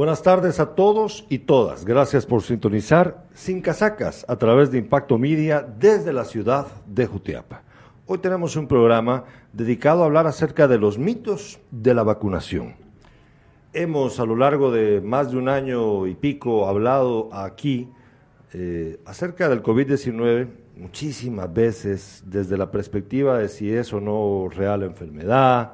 [0.00, 1.84] Buenas tardes a todos y todas.
[1.84, 7.64] Gracias por sintonizar Sin Casacas a través de Impacto Media desde la ciudad de Jutiapa.
[8.06, 12.76] Hoy tenemos un programa dedicado a hablar acerca de los mitos de la vacunación.
[13.74, 17.90] Hemos a lo largo de más de un año y pico hablado aquí
[18.54, 20.48] eh, acerca del COVID-19
[20.78, 25.72] muchísimas veces desde la perspectiva de si es o no real enfermedad,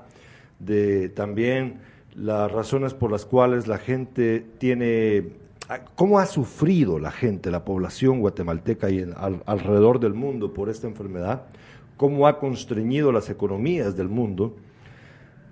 [0.59, 1.79] de también
[2.17, 5.33] las razones por las cuales la gente tiene,
[5.95, 9.07] cómo ha sufrido la gente, la población guatemalteca y
[9.45, 11.43] alrededor del mundo por esta enfermedad,
[11.97, 14.57] cómo ha constreñido las economías del mundo.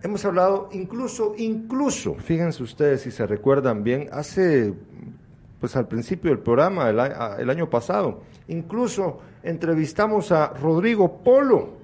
[0.03, 4.73] Hemos hablado incluso, incluso, fíjense ustedes si se recuerdan bien, hace,
[5.61, 6.99] pues al principio del programa, el,
[7.41, 11.75] el año pasado, incluso entrevistamos a Rodrigo Polo.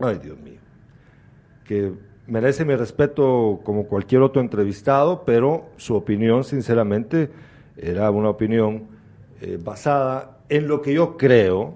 [0.00, 0.60] Ay, Dios mío,
[1.64, 7.28] que merece mi respeto como cualquier otro entrevistado, pero su opinión, sinceramente,
[7.76, 8.86] era una opinión
[9.40, 11.74] eh, basada en lo que yo creo,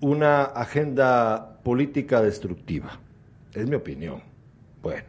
[0.00, 3.00] una agenda política destructiva.
[3.54, 4.22] Es mi opinión.
[4.82, 5.04] Bueno,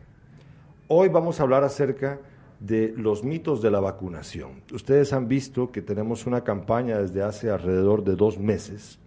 [0.87, 2.19] hoy vamos a hablar acerca
[2.59, 4.61] de los mitos de la vacunación.
[4.71, 8.99] Ustedes han visto que tenemos una campaña desde hace alrededor de dos meses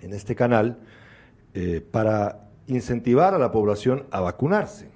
[0.00, 0.78] en este canal
[1.54, 4.88] eh, para incentivar a la población a vacunarse.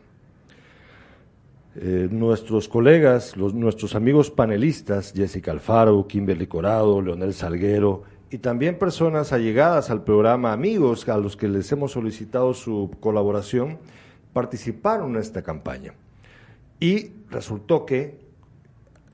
[1.75, 9.33] Eh, nuestros colegas, nuestros amigos panelistas, Jessica Alfaro, Kimberly Corado, Leonel Salguero, y también personas
[9.33, 13.79] allegadas al programa, amigos a los que les hemos solicitado su colaboración,
[14.33, 15.95] participaron en esta campaña.
[16.79, 18.19] Y resultó que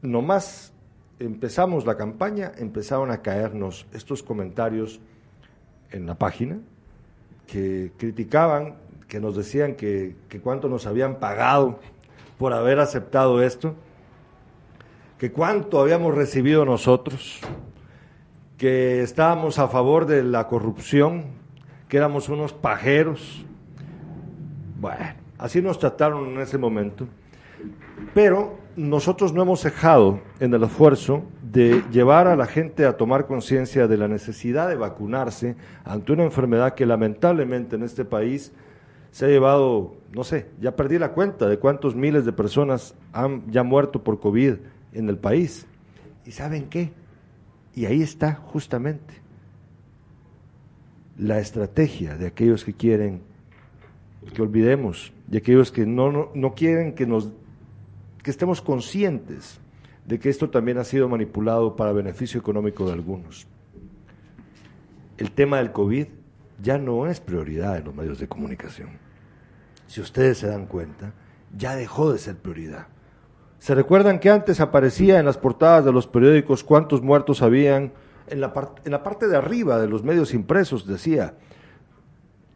[0.03, 0.72] nomás
[1.19, 5.00] empezamos la campaña, empezaron a caernos estos comentarios
[5.91, 6.61] en la página,
[7.49, 8.75] que criticaban,
[9.09, 11.81] que nos decían que, cuánto nos habían pagado
[12.39, 13.75] por haber aceptado esto,
[15.19, 17.41] que cuánto habíamos recibido nosotros,
[18.57, 21.25] que estábamos a favor de la corrupción,
[21.89, 23.45] que éramos unos pajeros.
[24.78, 27.09] Bueno, así nos trataron en ese momento.
[28.15, 33.26] Pero nosotros no hemos cejado en el esfuerzo de llevar a la gente a tomar
[33.26, 38.53] conciencia de la necesidad de vacunarse ante una enfermedad que lamentablemente en este país
[39.10, 43.50] se ha llevado, no sé, ya perdí la cuenta de cuántos miles de personas han
[43.50, 44.56] ya muerto por COVID
[44.92, 45.66] en el país.
[46.26, 46.92] ¿Y saben qué?
[47.75, 49.15] Y ahí está justamente
[51.16, 53.22] la estrategia de aquellos que quieren
[54.34, 57.30] que olvidemos, de aquellos que no, no, no quieren que nos
[58.22, 59.59] que estemos conscientes
[60.09, 63.47] de que esto también ha sido manipulado para beneficio económico de algunos.
[65.19, 66.07] El tema del COVID
[66.63, 68.89] ya no es prioridad en los medios de comunicación.
[69.87, 71.13] Si ustedes se dan cuenta,
[71.55, 72.87] ya dejó de ser prioridad.
[73.59, 77.93] ¿Se recuerdan que antes aparecía en las portadas de los periódicos cuántos muertos habían?
[78.29, 81.35] En la, parte de arriba de los medios impresos decía,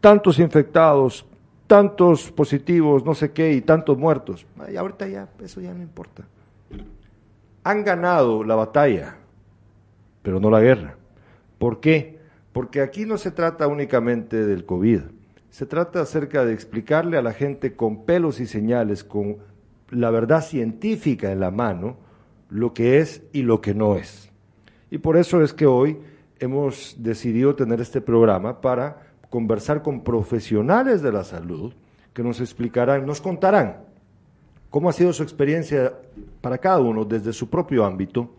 [0.01, 1.27] tantos infectados,
[1.67, 4.47] tantos positivos, no sé qué, y tantos muertos.
[4.71, 6.25] Y ahorita ya, eso ya no importa.
[7.65, 9.17] Han ganado la batalla,
[10.23, 10.97] pero no la guerra.
[11.59, 12.19] ¿Por qué?
[12.53, 15.01] Porque aquí no se trata únicamente del COVID,
[15.51, 19.39] se trata acerca de explicarle a la gente con pelos y señales, con
[19.91, 21.99] la verdad científica en la mano,
[22.49, 24.31] lo que es y lo que no es.
[24.91, 25.99] Y por eso es que hoy
[26.39, 31.73] hemos decidido tener este programa para conversar con profesionales de la salud
[32.13, 33.92] que nos explicarán, nos contarán
[34.73, 35.93] cómo ha sido su experiencia
[36.41, 38.31] para cada uno desde su propio ámbito,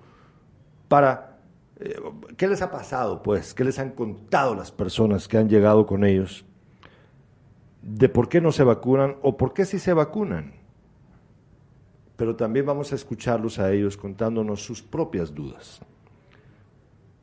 [0.88, 1.38] para
[1.80, 1.96] eh,
[2.36, 6.04] qué les ha pasado, pues, qué les han contado las personas que han llegado con
[6.04, 6.44] ellos,
[7.84, 10.54] de por qué no se vacunan o por qué sí se vacunan.
[12.16, 15.82] Pero también vamos a escucharlos a ellos contándonos sus propias dudas.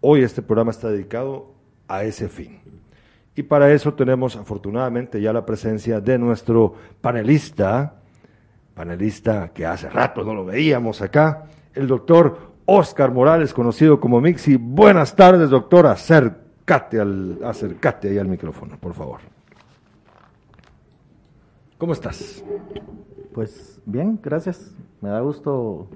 [0.01, 1.53] Hoy este programa está dedicado
[1.89, 2.61] a ese fin.
[3.35, 8.00] Y para eso tenemos afortunadamente ya la presencia de nuestro panelista,
[8.81, 14.57] panelista que hace rato no lo veíamos acá, el doctor Oscar Morales, conocido como Mixi.
[14.57, 15.87] Buenas tardes, doctor.
[15.87, 19.21] Acércate, al, acércate ahí al micrófono, por favor.
[21.77, 22.43] ¿Cómo estás?
[23.35, 24.75] Pues bien, gracias.
[25.03, 25.87] Me da gusto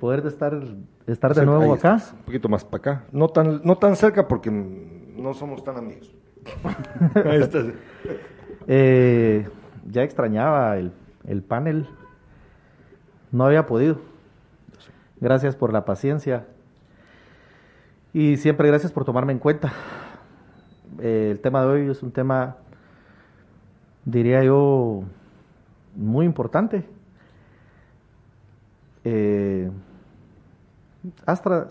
[0.00, 0.60] poder estar,
[1.06, 2.02] estar de nuevo acá.
[2.10, 3.04] un poquito más para acá.
[3.12, 6.12] No tan, no tan cerca porque no somos tan amigos.
[8.66, 9.46] Eh,
[9.90, 10.90] ya extrañaba el,
[11.26, 11.88] el, panel.
[13.32, 13.98] No había podido.
[15.20, 16.46] Gracias por la paciencia.
[18.12, 19.72] Y siempre gracias por tomarme en cuenta.
[21.00, 22.56] Eh, el tema de hoy es un tema,
[24.04, 25.02] diría yo,
[25.96, 26.84] muy importante.
[29.04, 29.70] eh,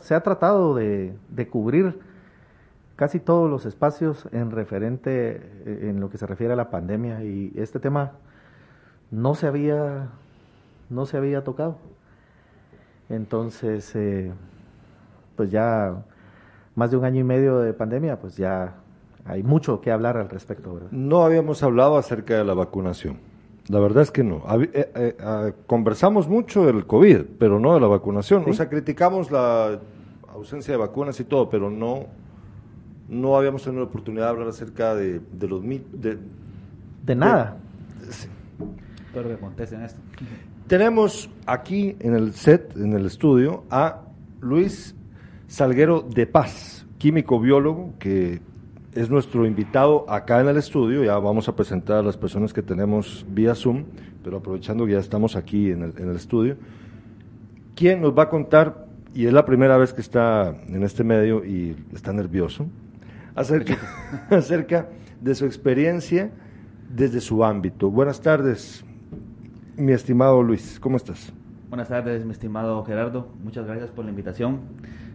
[0.01, 1.15] se ha tratado de,
[1.49, 1.99] cubrir
[2.95, 7.23] casi todos los espacios en referente, eh, en lo que se refiere a la pandemia
[7.23, 8.13] y este tema
[9.13, 10.09] no se había,
[10.89, 11.77] no se había tocado.
[13.09, 14.31] Entonces, eh,
[15.35, 16.03] pues ya
[16.75, 18.73] más de un año y medio de pandemia, pues ya
[19.25, 20.79] hay mucho que hablar al respecto.
[20.89, 23.19] No habíamos hablado acerca de la vacunación.
[23.67, 24.43] La verdad es que no.
[24.59, 28.43] Eh, eh, ah, conversamos mucho del COVID, pero no de la vacunación.
[28.47, 29.79] O sea, criticamos la
[30.33, 32.07] ausencia de vacunas y todo, pero no,
[33.07, 36.17] no habíamos tenido la oportunidad de hablar acerca de, los de,
[37.05, 37.57] de nada.
[39.13, 39.99] Espero que contesten esto.
[40.65, 44.01] Tenemos aquí en el set, en el estudio, a
[44.41, 44.95] Luis
[45.45, 48.41] Salguero de Paz, químico biólogo, que
[48.93, 51.03] es nuestro invitado acá en el estudio.
[51.03, 53.83] Ya vamos a presentar a las personas que tenemos vía Zoom,
[54.23, 56.57] pero aprovechando que ya estamos aquí en el, en el estudio.
[57.75, 61.45] ¿Quién nos va a contar, y es la primera vez que está en este medio
[61.45, 62.65] y está nervioso,
[63.35, 63.77] acerca,
[64.31, 64.89] acerca
[65.21, 66.31] de su experiencia
[66.89, 67.91] desde su ámbito?
[67.91, 68.83] Buenas tardes,
[69.77, 71.31] mi estimado Luis, ¿cómo estás?
[71.69, 73.27] Buenas tardes, mi estimado Gerardo.
[73.43, 74.59] Muchas gracias por la invitación.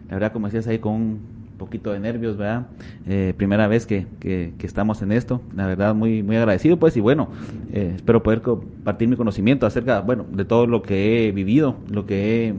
[0.07, 1.19] La verdad, como decías ahí, con un
[1.57, 2.67] poquito de nervios, ¿verdad?
[3.07, 5.41] Eh, primera vez que, que, estamos en esto.
[5.55, 7.29] La verdad, muy, muy agradecido, pues, y bueno,
[7.71, 12.05] eh, espero poder compartir mi conocimiento acerca, bueno, de todo lo que he vivido, lo
[12.05, 12.53] que he,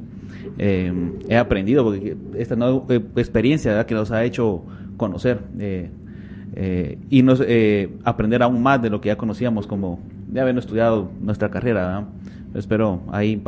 [0.59, 2.83] eh, aprendido, porque esta nueva
[3.17, 3.87] experiencia ¿verdad?
[3.87, 4.63] que nos ha hecho
[4.97, 5.41] conocer
[7.11, 7.43] y nos,
[8.05, 10.01] aprender aún más de lo que ya conocíamos como
[10.31, 11.87] de haber estudiado nuestra carrera.
[11.87, 12.05] ¿verdad?
[12.55, 13.43] Espero ahí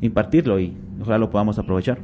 [0.00, 1.98] impartirlo y ojalá lo podamos aprovechar.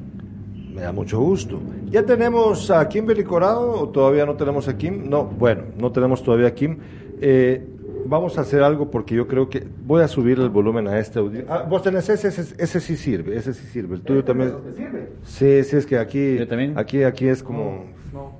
[0.74, 1.60] Me da mucho gusto.
[1.90, 5.08] ¿Ya tenemos a Kimberly Corado o todavía no tenemos a Kim?
[5.08, 6.78] No, bueno, no tenemos todavía a Kim.
[7.20, 7.66] Eh,
[8.06, 11.18] vamos a hacer algo porque yo creo que voy a subir el volumen a este
[11.18, 11.44] audio.
[11.48, 13.96] Ah, vos tenés ese, ese, ese, sí sirve, ese sí sirve.
[13.96, 14.52] El tuyo también.
[14.76, 15.08] Sirve?
[15.24, 16.38] Sí, sí, es que aquí,
[16.76, 17.86] aquí, aquí es como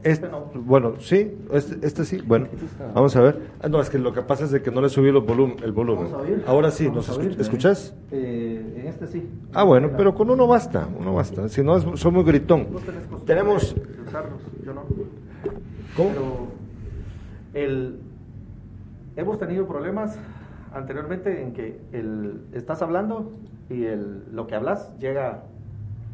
[0.03, 2.49] este, bueno, sí, este, este, sí, bueno,
[2.95, 3.41] vamos a ver.
[3.61, 5.57] Ah, no, es que lo que pasa es de que no le subí el volumen.
[5.63, 6.09] El volumen.
[6.47, 7.95] Ahora sí, ¿nos escuchas?
[8.11, 9.29] Eh, en este sí.
[9.53, 11.49] Ah, bueno, pero con uno basta, uno basta.
[11.49, 12.69] Si no, soy muy gritón.
[13.27, 13.75] Tenemos...
[14.65, 14.83] yo no.
[15.97, 16.59] ¿Cómo?
[17.55, 18.01] el,
[19.17, 20.19] hemos tenido problemas
[20.73, 23.33] anteriormente en que el, estás hablando
[23.71, 25.43] y el, lo que hablas llega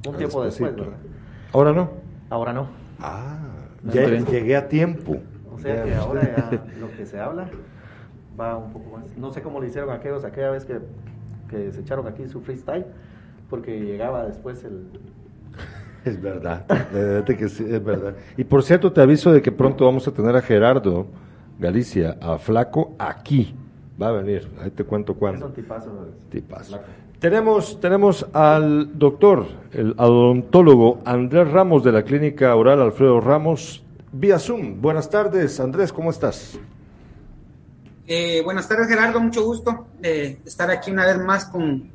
[0.06, 0.72] un tiempo después.
[1.52, 1.90] ¿Ahora no?
[2.30, 2.83] Ahora no.
[3.00, 3.38] Ah,
[3.84, 5.20] ya llegué a tiempo.
[5.52, 7.48] O sea que ahora ya lo que se habla
[8.38, 9.04] va un poco más.
[9.16, 10.80] No sé cómo lo hicieron aquellos, aquella vez que,
[11.48, 12.86] que se echaron aquí su freestyle,
[13.50, 14.86] porque llegaba después el...
[16.04, 16.66] Es verdad,
[17.24, 18.14] que sí, es verdad.
[18.36, 21.06] Y por cierto, te aviso de que pronto vamos a tener a Gerardo
[21.58, 23.54] Galicia, a Flaco, aquí.
[24.00, 25.38] Va a venir, ahí te cuento cuándo.
[25.38, 26.08] Es un tipazo.
[26.28, 26.78] Tipazo.
[27.24, 33.82] Tenemos, tenemos al doctor, el odontólogo Andrés Ramos de la Clínica Oral Alfredo Ramos,
[34.12, 34.82] vía Zoom.
[34.82, 36.58] Buenas tardes, Andrés, ¿cómo estás?
[38.06, 41.90] Eh, buenas tardes, Gerardo, mucho gusto de estar aquí una vez más con,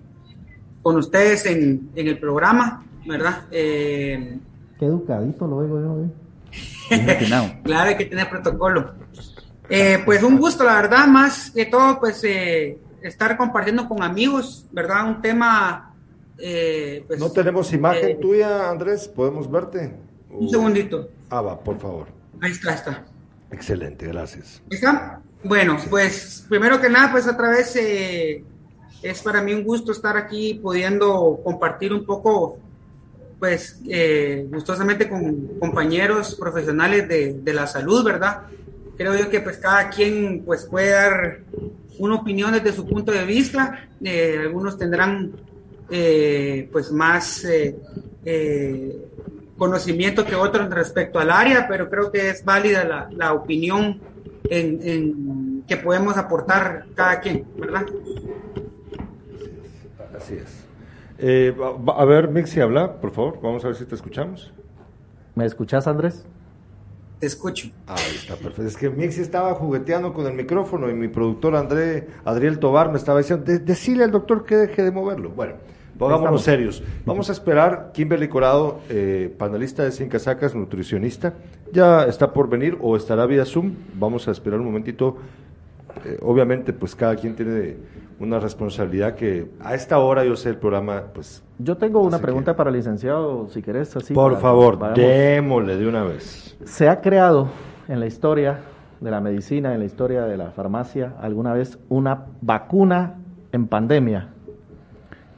[0.82, 3.44] con ustedes en, el programa, ¿verdad?
[3.52, 4.40] Eh,
[4.80, 6.06] Qué educadito lo oigo yo.
[6.96, 7.30] ¿eh?
[7.64, 8.96] claro, hay que tener protocolo.
[10.06, 12.24] pues un gusto, la verdad, más que todo, pues
[13.02, 15.08] estar compartiendo con amigos, ¿verdad?
[15.08, 15.96] Un tema...
[16.38, 19.94] Eh, pues, no tenemos imagen eh, tuya, Andrés, ¿podemos verte?
[20.30, 21.10] Un segundito.
[21.30, 22.08] Ah, va, por favor.
[22.40, 23.06] Ahí está, está.
[23.52, 24.62] Excelente, gracias.
[24.70, 25.22] ¿Está?
[25.44, 28.44] Bueno, pues primero que nada, pues otra vez eh,
[29.02, 32.58] es para mí un gusto estar aquí pudiendo compartir un poco,
[33.38, 33.82] pues
[34.50, 38.44] gustosamente con compañeros profesionales de, de la salud, ¿verdad?
[38.98, 41.40] Creo yo que pues cada quien pues puede dar
[42.00, 43.88] una opinión desde su punto de vista.
[44.04, 45.32] Eh, algunos tendrán
[45.90, 49.06] eh, pues más eh,
[49.58, 54.00] conocimiento que otros respecto al área, pero creo que es válida la, opinión
[54.50, 57.86] en, que podemos aportar cada quien, ¿verdad?
[60.18, 60.66] Así es.
[61.96, 63.40] a ver, Mixi, habla, por favor.
[63.42, 64.54] Vamos a ver si te escuchamos.
[65.36, 66.26] ¿Me escuchas, Andrés?
[67.20, 67.68] Te escucho.
[67.86, 68.64] Ahí está perfecto.
[68.64, 72.98] Es que Mixi estaba jugueteando con el micrófono y mi productor André, Adriel Tobar me
[72.98, 75.30] estaba diciendo, decile al doctor que deje de moverlo.
[75.32, 75.56] Bueno,
[75.98, 76.82] pongámonos serios.
[77.06, 81.34] Vamos a esperar, Kimberly Corado, eh, panelista de Sin Casacas, nutricionista,
[81.74, 83.74] ya está por venir o estará vía Zoom.
[83.96, 85.18] Vamos a esperar un momentito.
[86.06, 87.78] Eh, obviamente, pues cada quien tiene
[88.20, 91.44] una responsabilidad que a esta hora yo sé el programa, pues...
[91.58, 94.14] Yo tengo una pregunta para el licenciado, si querés, así.
[94.14, 96.58] Por favor, démosle de una vez.
[96.64, 97.50] ¿Se ha creado
[97.88, 98.60] en la historia
[99.00, 103.16] de la medicina, en la historia de la farmacia, alguna vez una vacuna
[103.52, 104.30] en pandemia?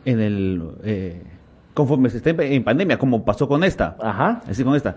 [0.06, 1.24] en el eh,
[1.74, 3.96] conforme se esté en pandemia, como pasó con esta.
[4.00, 4.42] Ajá.
[4.48, 4.96] Así con esta.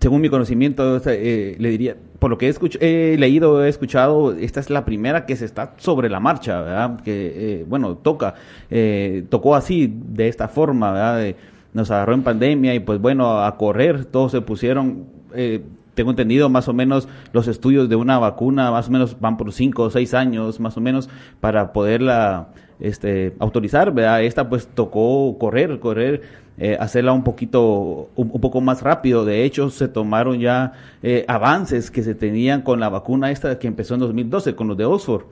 [0.00, 4.58] Según mi conocimiento, eh, le diría, por lo que he, he leído, he escuchado, esta
[4.58, 7.00] es la primera que se está sobre la marcha, ¿verdad?
[7.02, 8.34] Que, eh, bueno, toca,
[8.70, 11.18] eh, tocó así, de esta forma, ¿verdad?
[11.18, 11.36] De-
[11.74, 15.04] nos agarró en pandemia y pues bueno, a correr, todos se pusieron,
[15.34, 15.62] eh,
[15.94, 19.52] tengo entendido más o menos los estudios de una vacuna, más o menos van por
[19.52, 21.08] cinco o seis años, más o menos,
[21.40, 22.48] para poderla
[22.80, 24.22] este, autorizar, ¿verdad?
[24.24, 26.22] Esta pues tocó correr, correr,
[26.62, 29.24] eh, hacerla un poquito, un, poco más rápido.
[29.24, 33.66] De hecho, se tomaron ya eh, avances que se tenían con la vacuna esta que
[33.66, 35.22] empezó en 2012, con los de Oxford.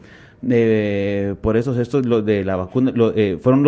[0.49, 2.93] Eh, por eso estos los de la vacuna
[3.41, 3.63] fueron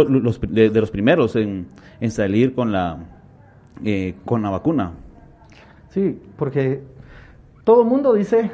[0.48, 1.66] de, los primeros en,
[2.00, 2.98] en salir con la
[4.24, 4.92] con la vacuna.
[5.90, 6.80] Sí, porque
[7.64, 8.50] todo el mundo dice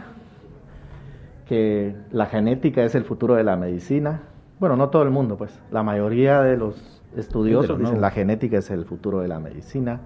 [1.49, 4.23] que la genética es el futuro de la medicina.
[4.59, 5.57] Bueno, no todo el mundo, pues.
[5.71, 10.01] La mayoría de los estudiosos dicen la genética es el futuro de la medicina.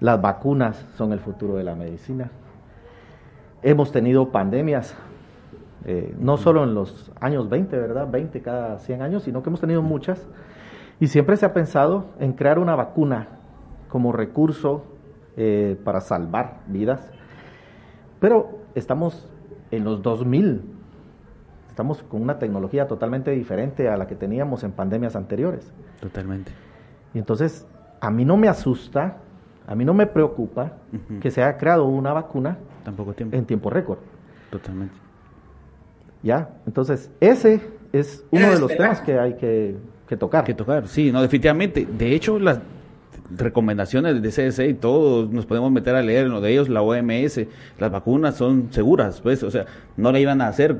[0.00, 2.30] Las vacunas son el futuro de la medicina.
[3.62, 4.94] Hemos tenido pandemias,
[5.84, 8.08] eh, no solo en los años 20, ¿verdad?
[8.10, 10.26] 20 cada 100 años, sino que hemos tenido muchas.
[11.00, 13.28] Y siempre se ha pensado en crear una vacuna
[13.88, 14.84] como recurso
[15.36, 17.10] eh, para salvar vidas.
[18.20, 19.28] Pero estamos
[19.70, 20.62] en los 2000.
[21.68, 25.72] Estamos con una tecnología totalmente diferente a la que teníamos en pandemias anteriores.
[26.00, 26.52] Totalmente.
[27.14, 27.66] Y entonces,
[28.00, 29.16] a mí no me asusta,
[29.66, 30.72] a mí no me preocupa
[31.20, 33.36] que se haya creado una vacuna Tampoco tiempo.
[33.36, 33.98] en tiempo récord.
[34.50, 34.94] Totalmente.
[36.22, 36.50] ¿Ya?
[36.66, 37.60] Entonces, ese
[37.92, 38.92] es uno de los esperar.
[38.92, 39.76] temas que hay que,
[40.08, 40.44] que tocar.
[40.44, 41.86] que tocar, sí, no, definitivamente.
[41.86, 42.60] De hecho, las
[43.36, 46.82] recomendaciones de CDC y todos nos podemos meter a leer en lo de ellos, la
[46.82, 47.40] OMS,
[47.78, 50.76] las vacunas son seguras, pues, o sea, no la iban a hacer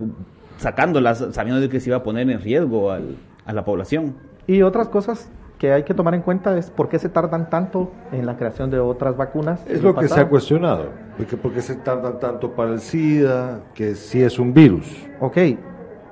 [0.58, 4.14] sacándolas sabiendo de que se iba a poner en riesgo al- a la población.
[4.47, 7.91] Y otras cosas que hay que tomar en cuenta es por qué se tardan tanto
[8.12, 9.61] en la creación de otras vacunas.
[9.67, 10.91] Es lo que se ha cuestionado.
[11.17, 15.07] Porque, porque se tardan tanto para el SIDA, que sí es un virus.
[15.21, 15.38] Ok,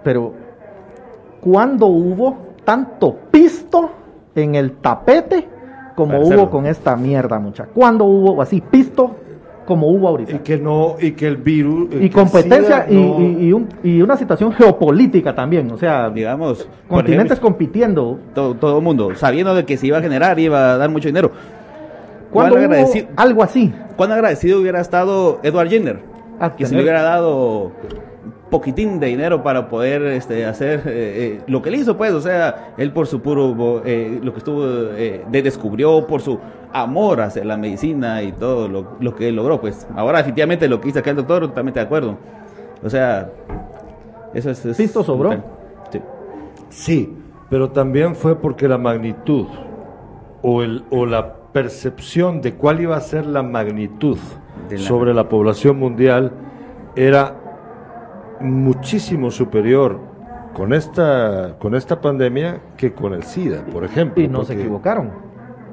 [0.03, 0.33] pero
[1.41, 3.91] ¿cuándo hubo tanto pisto
[4.35, 5.49] en el tapete
[5.95, 7.67] como hubo con esta mierda, mucha?
[7.67, 9.17] ¿Cuándo hubo así pisto
[9.65, 10.33] como hubo ahorita?
[10.33, 11.89] Y que no, y que el virus.
[12.01, 16.11] Y competencia SIDA y, no- y- y un- y una situación geopolítica también, o sea,
[16.11, 18.19] Digamos, continentes ejemplo, compitiendo.
[18.35, 21.09] todo, todo el mundo, sabiendo de que se iba a generar, iba a dar mucho
[21.09, 21.31] dinero.
[22.31, 23.73] ¿Cuán ¿Cuándo hubo agradecido, algo así?
[23.97, 26.01] cuán agradecido hubiera estado Edward Jenner?
[26.41, 27.71] A que se tener- le hubiera dado
[28.51, 32.21] poquitín de dinero para poder este, hacer eh, eh, lo que él hizo, pues, o
[32.21, 34.65] sea, él por su puro, eh, lo que estuvo,
[34.97, 36.39] eh, de- descubrió por su
[36.73, 40.81] amor hacia la medicina y todo lo, lo que él logró, pues, ahora definitivamente lo
[40.81, 42.17] que hizo acá el doctor, totalmente de acuerdo,
[42.83, 43.31] o sea,
[44.35, 44.65] eso es...
[44.67, 45.33] es sobró.
[45.91, 46.01] Sí.
[46.71, 47.17] Sí,
[47.51, 49.47] pero también fue porque la magnitud
[50.43, 54.19] o, el, o la percepción de cuál iba a ser la magnitud
[54.71, 56.33] la- sobre la población mundial
[56.97, 57.37] era
[58.41, 59.99] muchísimo superior
[60.55, 64.23] con esta, con esta pandemia que con el SIDA, por ejemplo.
[64.23, 65.11] Y no se equivocaron.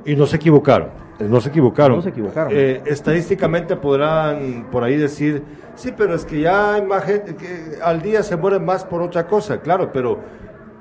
[0.06, 0.90] Y no se equivocaron.
[1.20, 1.98] eh, No se equivocaron.
[1.98, 2.52] No se equivocaron.
[2.56, 5.44] Eh, estadísticamente podrán por ahí decir,
[5.76, 9.02] sí, pero es que ya hay más gente, que al día se mueren más por
[9.02, 10.18] otra cosa, claro, pero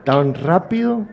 [0.04, 1.04] tan rápido,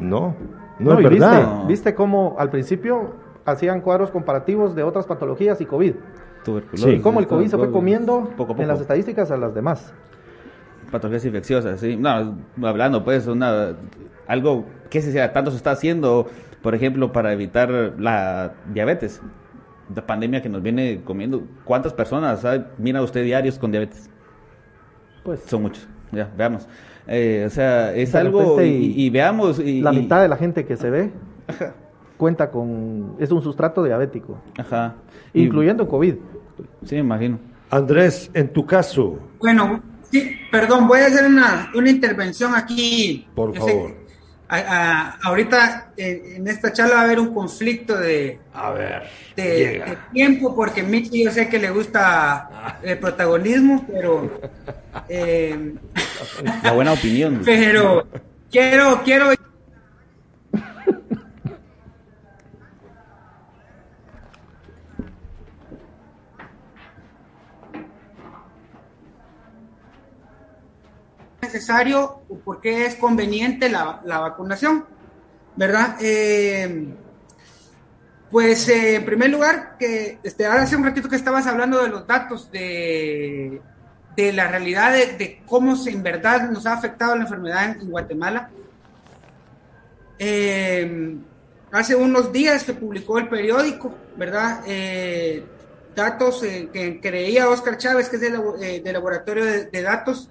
[0.00, 0.34] no,
[0.80, 1.40] no, es y verdad.
[1.40, 3.14] Viste, viste cómo al principio
[3.44, 5.94] hacían cuadros comparativos de otras patologías y COVID.
[6.44, 8.62] Tuberculosis, Y cómo el COVID se fue comiendo poco poco.
[8.62, 9.92] en las estadísticas a las demás.
[10.90, 11.96] patologías infecciosas, sí.
[11.96, 13.76] No, hablando pues, una,
[14.26, 16.26] algo que se sea, tanto se está haciendo,
[16.62, 19.22] por ejemplo, para evitar la diabetes,
[19.94, 21.42] la pandemia que nos viene comiendo.
[21.64, 24.10] ¿Cuántas personas ah, mira usted diarios con diabetes?
[25.22, 26.66] Pues Son muchos, ya, veamos.
[27.06, 29.58] Eh, o sea, es algo, y, y- y veamos.
[29.58, 31.10] Y, la mitad de la gente que se ve
[32.22, 34.94] cuenta con es un sustrato diabético, Ajá.
[35.34, 36.14] Y- incluyendo COVID.
[36.86, 37.40] Sí, me imagino.
[37.68, 43.26] Andrés, en tu caso, Bueno, sí, perdón, voy a hacer una, una intervención aquí.
[43.34, 43.90] Por Yo sé- favor.
[44.48, 49.02] a- a- ahorita en esta charla va a haber un conflicto de, a ver,
[49.34, 54.30] de, de tiempo porque Michi yo sé que le gusta el protagonismo, pero
[55.08, 55.74] eh,
[56.62, 57.40] La buena opinión.
[57.44, 58.06] pero
[58.48, 59.30] quiero quiero
[71.70, 74.84] o por qué es conveniente la, la vacunación,
[75.56, 75.96] ¿verdad?
[76.00, 76.94] Eh,
[78.30, 82.06] pues eh, en primer lugar, que este, hace un ratito que estabas hablando de los
[82.06, 83.60] datos de,
[84.16, 87.90] de la realidad de, de cómo se, en verdad nos ha afectado la enfermedad en,
[87.90, 88.50] Guatemala.
[90.18, 91.16] Eh,
[91.72, 94.60] hace unos días que publicó el periódico, ¿verdad?
[95.94, 100.30] Datos que creía Oscar Chávez, que es del, laboratorio de, datos,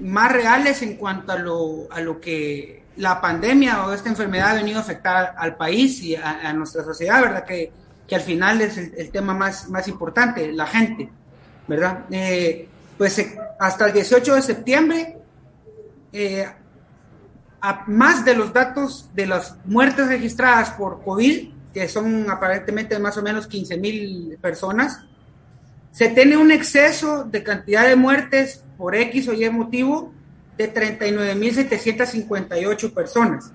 [0.00, 4.54] más reales en cuanto a lo, a lo que la pandemia o esta enfermedad ha
[4.54, 7.44] venido a afectar al país y a, nuestra sociedad, ¿verdad?
[7.44, 7.72] Que,
[8.06, 11.10] que al final es el, tema más, más importante, la gente,
[11.66, 12.04] ¿verdad?
[12.96, 13.24] pues
[13.60, 15.18] hasta el 18 de septiembre,
[17.60, 23.16] a más de los datos de las muertes registradas por COVID, que son aparentemente más
[23.18, 25.00] o menos 15 mil personas,
[25.92, 30.14] se tiene un exceso de cantidad de muertes por X o Y motivo
[30.56, 33.52] de 39.758 personas.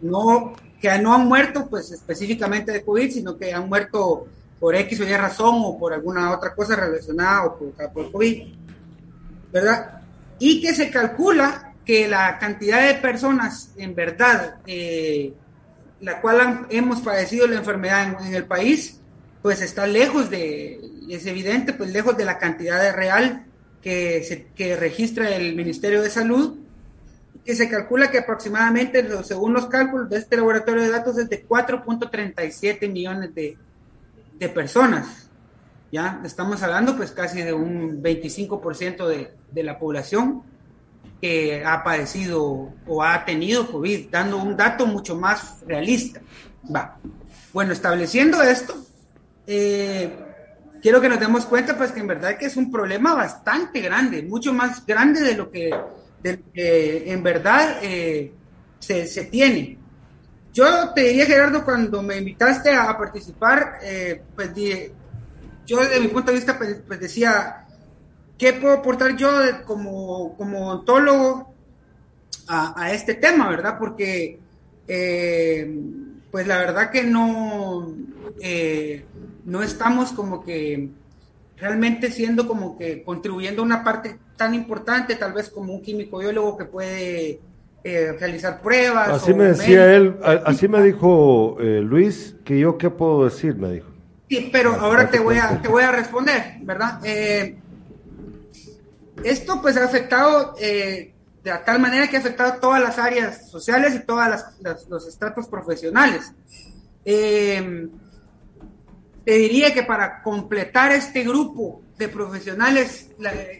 [0.00, 4.26] No, que no han muerto pues específicamente de COVID, sino que han muerto
[4.58, 8.54] por X o Y razón o por alguna otra cosa relacionada o por, COVID,
[9.52, 10.00] ¿verdad?
[10.40, 15.32] Y que se calcula que la cantidad de personas en verdad, eh,
[16.00, 18.98] la cual hemos padecido la enfermedad en, el país,
[19.40, 23.46] pues está lejos de, es evidente, pues lejos de la cantidad real
[23.82, 26.56] que, se, que registra el Ministerio de Salud,
[27.44, 31.46] que se calcula que aproximadamente, según los cálculos de este laboratorio de datos, es de
[31.46, 33.58] 4.37 millones de,
[34.38, 35.28] de personas.
[35.90, 40.42] Ya estamos hablando pues casi de un 25% de, de la población
[41.20, 46.20] que ha padecido o ha tenido COVID, dando un dato mucho más realista.
[46.74, 46.98] Va.
[47.52, 48.74] Bueno, estableciendo esto,
[49.46, 50.10] eh,
[50.82, 54.22] quiero que nos demos cuenta, pues, que en verdad que es un problema bastante grande,
[54.22, 55.72] mucho más grande de lo que,
[56.24, 58.32] en verdad eh,
[58.80, 59.78] se, se, tiene.
[60.52, 64.50] Yo te diría, Gerardo, cuando me invitaste a participar, eh, pues,
[65.66, 67.64] yo desde mi punto de vista, pues, pues decía,
[68.36, 69.30] ¿qué puedo aportar yo
[69.64, 71.54] como, como ontólogo
[72.48, 73.78] a, este tema, verdad?
[73.78, 74.38] Porque,
[74.88, 77.94] eh, pues la verdad que no,
[78.40, 79.04] eh,
[79.44, 80.88] no estamos como que
[81.56, 86.18] realmente siendo como que contribuyendo a una parte tan importante, tal vez como un químico
[86.18, 87.40] biólogo que puede
[87.84, 89.10] eh, realizar pruebas.
[89.10, 93.88] Así me decía él, así me dijo Luis, que yo qué puedo decir, me dijo.
[94.28, 96.98] Sí, pero ahora te voy a, te voy a responder, ¿verdad?
[99.24, 103.94] esto pues ha afectado eh, de tal manera que ha afectado todas las áreas sociales
[103.94, 104.26] y todos
[104.88, 106.32] los estratos profesionales.
[107.04, 107.90] Em,
[109.24, 113.10] te diría que para completar este grupo de profesionales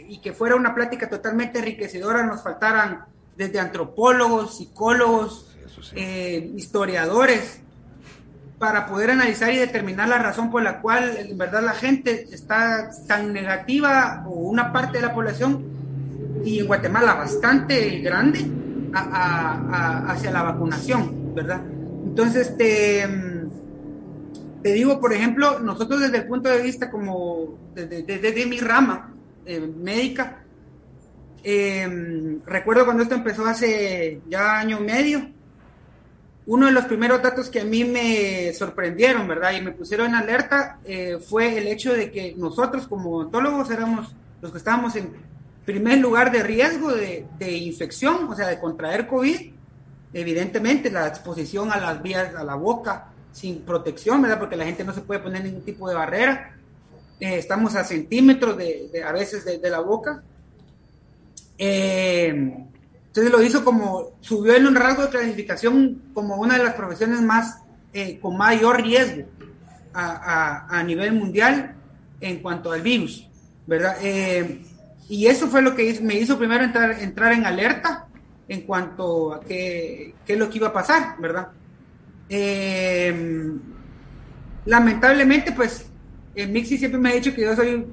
[0.08, 3.04] y que fuera una plática totalmente enriquecedora nos faltaran
[3.36, 5.56] desde antropólogos, psicólogos,
[5.94, 7.60] eh, historiadores,
[8.58, 12.90] para poder analizar y determinar la razón por la cual en verdad la gente está
[13.08, 15.81] tan negativa o una parte de la población
[16.44, 18.40] y en Guatemala bastante grande
[18.94, 21.62] hacia la vacunación, ¿verdad?
[22.04, 23.06] Entonces, te,
[24.62, 29.14] te digo, por ejemplo, nosotros desde el punto de vista como desde, mi rama
[29.46, 30.44] eh, médica,
[31.42, 35.28] eh, recuerdo cuando esto empezó hace ya año y medio,
[36.46, 39.52] uno de los primeros datos que a mí me sorprendieron, ¿verdad?
[39.52, 44.14] Y me pusieron en alerta eh, fue el hecho de que nosotros como odontólogos éramos
[44.40, 45.12] los que estábamos en
[45.64, 47.26] primer lugar de riesgo de,
[47.58, 49.52] infección, o sea, de contraer COVID.
[50.14, 54.38] Evidentemente, la exposición a las vías, a la boca, sin protección, ¿verdad?
[54.38, 56.56] Porque la gente no se puede poner ningún tipo de barrera.
[57.20, 60.22] Eh, estamos a centímetros de, a veces de, de la boca.
[61.56, 62.28] Eh,
[63.12, 67.20] entonces lo hizo como, subió en un rasgo de clasificación como una de las profesiones
[67.20, 67.58] más,
[67.92, 69.28] eh, con mayor riesgo
[69.92, 71.74] a, nivel mundial
[72.22, 73.28] en cuanto al virus,
[73.66, 73.96] ¿verdad?
[74.00, 74.62] Eh,
[75.08, 78.06] y eso fue lo que me hizo primero entrar, entrar en alerta
[78.48, 81.48] en cuanto a qué, qué es lo que iba a pasar, ¿verdad?
[82.28, 83.52] Eh,
[84.64, 85.86] lamentablemente, pues,
[86.34, 87.86] el Mixi siempre me ha dicho que yo soy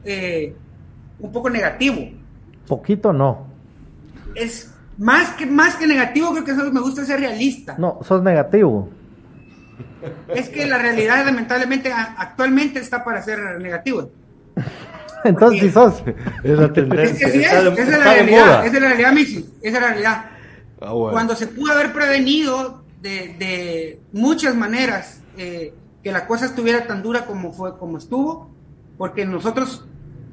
[1.20, 2.10] un poco negativo.
[2.68, 3.48] Poquito no.
[4.36, 7.76] Es, más que, más que negativo, creo que eso me gusta ser realista.
[7.78, 8.90] No, sos negativo.
[10.28, 14.12] Es que la realidad, lamentablemente, actualmente está para ser negativo.
[15.24, 16.04] Entonces, si sos.
[16.44, 17.12] Es la tendencia.
[17.12, 19.82] Es que sí es, esa es la realidad, esa es la realidad, Mixi, esa es
[19.82, 20.26] la realidad.
[20.82, 26.88] Ah, Cuando se pudo haber prevenido de, de muchas maneras eh, que la cosa estuviera
[26.88, 28.50] tan dura como fue, como estuvo,
[28.98, 29.86] porque nosotros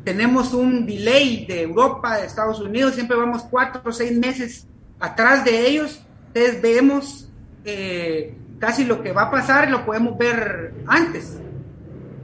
[0.04, 4.66] tenemos un delay de Europa, de Estados Unidos, siempre vamos cuatro o seis meses
[5.00, 7.28] atrás de ellos, entonces vemos
[7.64, 11.38] eh, casi lo que va a pasar, lo podemos ver antes,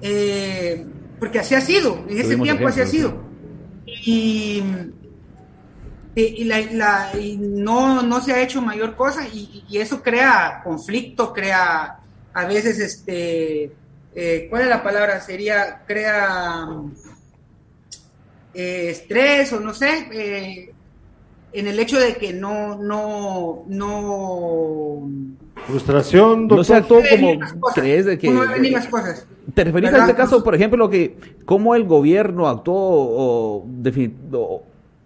[0.01, 0.87] eh,
[1.23, 3.15] porque así ha sido, en ese tiempo así ha sido.
[3.87, 4.61] Y
[6.17, 12.01] y, la, no, no se ha hecho mayor cosa y, eso crea conflicto, crea
[12.35, 13.71] a veces, este,
[14.17, 15.21] eh, ¿cuál es la palabra?
[15.21, 16.67] Sería, crea
[18.53, 20.75] eh, estrés o no sé, eh,
[21.53, 25.09] en el hecho de que no, no, no...
[25.67, 27.39] Frustración, No se actuó como
[27.75, 28.31] crees de que...
[28.31, 29.27] las cosas.
[29.55, 33.67] ¿Te referís a este caso, por ejemplo, que cómo el gobierno actuó o,
[34.33, 34.63] o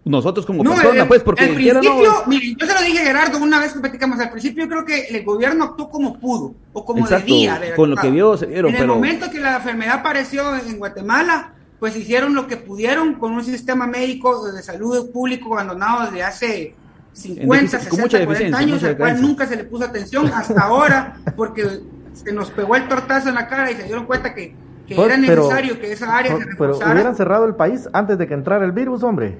[0.06, 1.94] nosotros como persona, pues, porque al principio,
[2.28, 4.84] miren, yo se lo dije a Gerardo una vez que platicamos, al principio yo creo
[4.84, 7.74] que el gobierno actuó como pudo, o como Exacto, debía.
[7.74, 11.54] con lo que vio, se vieron, En el momento que la enfermedad apareció en Guatemala,
[11.80, 16.74] pues hicieron lo que pudieron con un sistema médico de salud público abandonado desde hace
[17.16, 21.80] 50, 60, 40 años, al cual nunca se le puso atención hasta ahora, porque
[22.12, 24.54] se nos pegó el tortazo en la cara y se dieron cuenta que,
[24.86, 26.78] que pues, era necesario que esa área se reforzara.
[26.78, 29.38] Pero hubieran cerrado el país antes de que entrara el virus, hombre.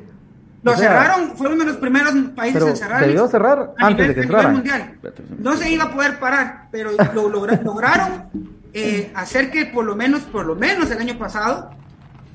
[0.63, 3.07] Lo cerraron, fue uno de los primeros países en cerrar.
[3.07, 4.49] Debió cerrar antes de que entrara.
[4.49, 4.99] Mundial.
[5.39, 7.29] No se iba a poder parar, pero lo
[7.63, 8.25] lograron
[8.73, 11.71] eh, hacer que por lo menos, por lo menos el año pasado,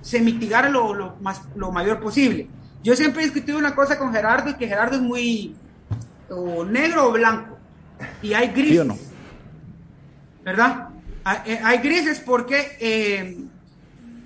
[0.01, 2.47] se mitigara lo, más, lo mayor posible.
[2.83, 5.55] Yo siempre he discutido una cosa con Gerardo, y que Gerardo es muy
[6.69, 7.57] negro o blanco,
[8.21, 9.11] y hay grises.
[10.43, 10.89] ¿Verdad?
[11.45, 13.37] Eh, hay, grises porque eh,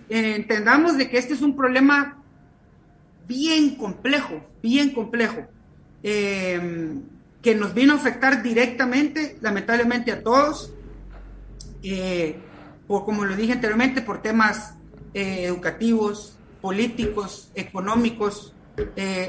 [0.08, 2.18] entendamos de que este es un problema
[3.28, 5.46] bien complejo, bien complejo,
[6.04, 6.96] eh,
[7.42, 10.74] que nos vino a afectar directamente, lamentablemente a todos,
[11.84, 12.38] eh,
[12.88, 14.74] por, como lo dije anteriormente, por temas
[15.14, 16.35] eh, educativos,
[16.66, 18.54] políticos, económicos,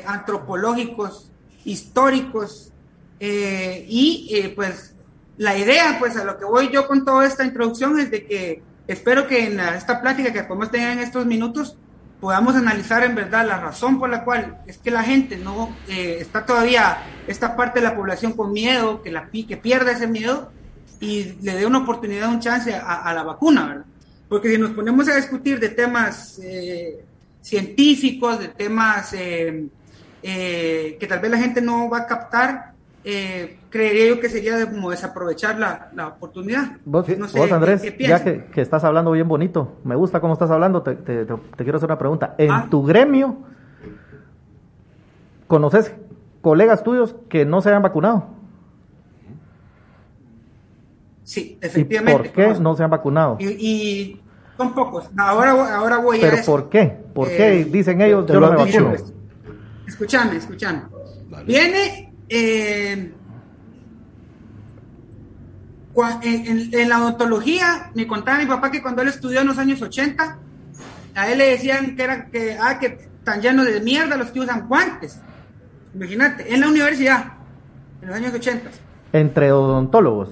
[0.07, 1.31] antropológicos,
[1.65, 2.73] históricos,
[3.21, 4.95] y pues
[5.37, 8.63] la idea, pues a lo que voy yo con toda esta introducción es de que
[8.87, 11.77] espero que en esta plática que podemos tener en estos minutos,
[12.21, 16.19] podamos analizar en verdad la razón por la cual es que la gente no eh,
[16.21, 20.51] está todavía, esta parte de la población con miedo, que, la, que pierda ese miedo
[20.99, 23.85] y le dé una oportunidad, un chance a, la vacuna, ¿verdad?
[24.29, 27.05] Porque si nos ponemos a discutir de temas eh,
[27.47, 29.69] científicos, de temas eh,
[30.21, 32.73] que tal vez la gente no va a captar,
[33.05, 36.79] eh, creería yo que sería de, como desaprovechar la, la oportunidad.
[36.85, 37.07] Vos,
[37.53, 41.25] Andrés, ya que, estás hablando bien bonito, me gusta cómo estás hablando, te, te,
[41.59, 42.35] quiero hacer una pregunta.
[42.37, 42.67] ¿En ah.
[42.69, 43.37] tu gremio
[45.47, 45.95] conoces
[46.43, 48.27] colegas tuyos que no se hayan vacunado?
[51.23, 52.13] Sí, efectivamente.
[52.13, 53.37] ¿Y ¿Por qué no se han vacunado?
[53.39, 54.21] Y,
[54.57, 55.05] son pocos.
[55.17, 56.53] Ahora, ahora voy ¿Pero a eso.
[56.53, 56.97] ¿por qué?
[57.15, 58.95] ¿Por qué eh, dicen ellos yo no me vacuno?
[59.87, 60.83] Escúchame, escúchame.
[61.47, 63.13] Viene eh,
[66.23, 70.39] en, la odontología, me contaba mi papá que cuando él estudió en los años 80,
[71.15, 74.41] a él le decían que era que, ah, que tan lleno de mierda los que
[74.41, 75.21] usan guantes.
[75.95, 77.33] Imagínate, en la universidad,
[78.03, 78.71] en los años 80.
[79.13, 80.31] Entre odontólogos.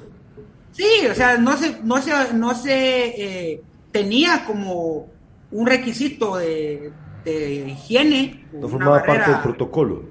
[0.73, 3.63] Sí, o sea, no se, no se, no se eh,
[3.95, 5.07] tenía como
[5.53, 6.93] un requisito de,
[7.25, 8.45] higiene.
[8.53, 10.03] No formaba parte del protocolo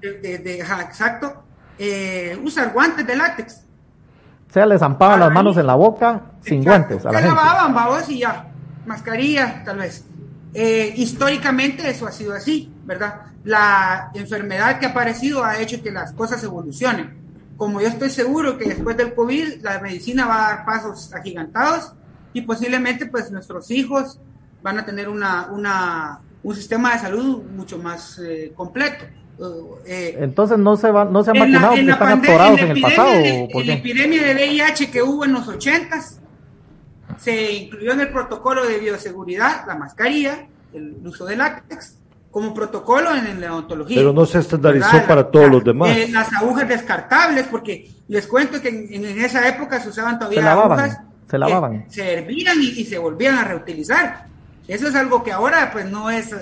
[0.00, 1.44] de, exacto,
[1.78, 3.64] eh, usar guantes de látex.
[4.48, 7.34] O sea, le zampaban las manos en la boca sin guantes a la gente.
[7.34, 8.50] lavaban, babos y ya,
[8.86, 10.04] mascarilla tal vez.
[10.52, 13.20] Eh, históricamente eso ha sido así, ¿verdad?
[13.44, 17.16] La enfermedad que ha aparecido ha hecho que las cosas evolucionen.
[17.56, 21.92] Como yo estoy seguro que después del COVID la medicina va a dar pasos agigantados
[22.38, 24.20] y posiblemente pues nuestros hijos
[24.62, 29.04] van a tener una, una un sistema de salud mucho más eh, completo.
[29.86, 33.12] Eh, Entonces no se, va, no se han vacunado porque están atorados en, el pasado.
[33.12, 36.00] en la epidemia de VIH que hubo en los 80
[37.18, 41.98] se incluyó en el protocolo de bioseguridad la mascarilla, el uso de látex,
[42.30, 43.96] como protocolo en la odontología.
[43.96, 45.96] Pero no se estandarizó para todos los demás.
[45.96, 51.00] Eh, las agujas descartables, porque les cuento que en, esa época se usaban todavía agujas
[51.28, 51.84] se lavaban.
[51.88, 54.26] se hervían y, y, se volvían a reutilizar.
[54.66, 56.34] Eso es algo que ahora pues no es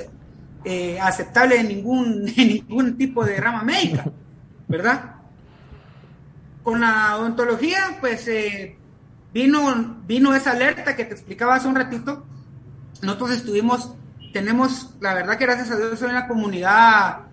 [0.68, 4.04] eh, aceptable en ningún, ningún tipo de rama médica,
[4.66, 5.14] ¿verdad?
[6.64, 8.76] Con la odontología, pues eh,
[9.32, 12.26] vino, vino esa alerta que te explicaba hace un ratito.
[13.00, 13.94] Nosotros estuvimos,
[14.32, 17.26] tenemos, la verdad que gracias a Dios, soy una comunidad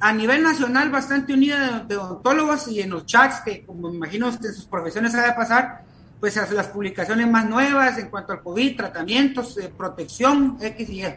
[0.00, 4.30] a nivel nacional bastante unida de, odontólogos y en los chats, que como me imagino
[4.30, 5.84] que en sus profesiones ha de pasar,
[6.20, 11.14] pues las publicaciones más nuevas en cuanto al COVID, tratamientos, eh, protección, X y Y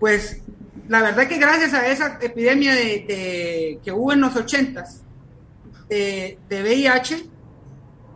[0.00, 0.40] pues
[0.88, 5.02] la verdad que gracias a esa epidemia de, que hubo en los ochentas
[5.88, 7.26] de, de VIH,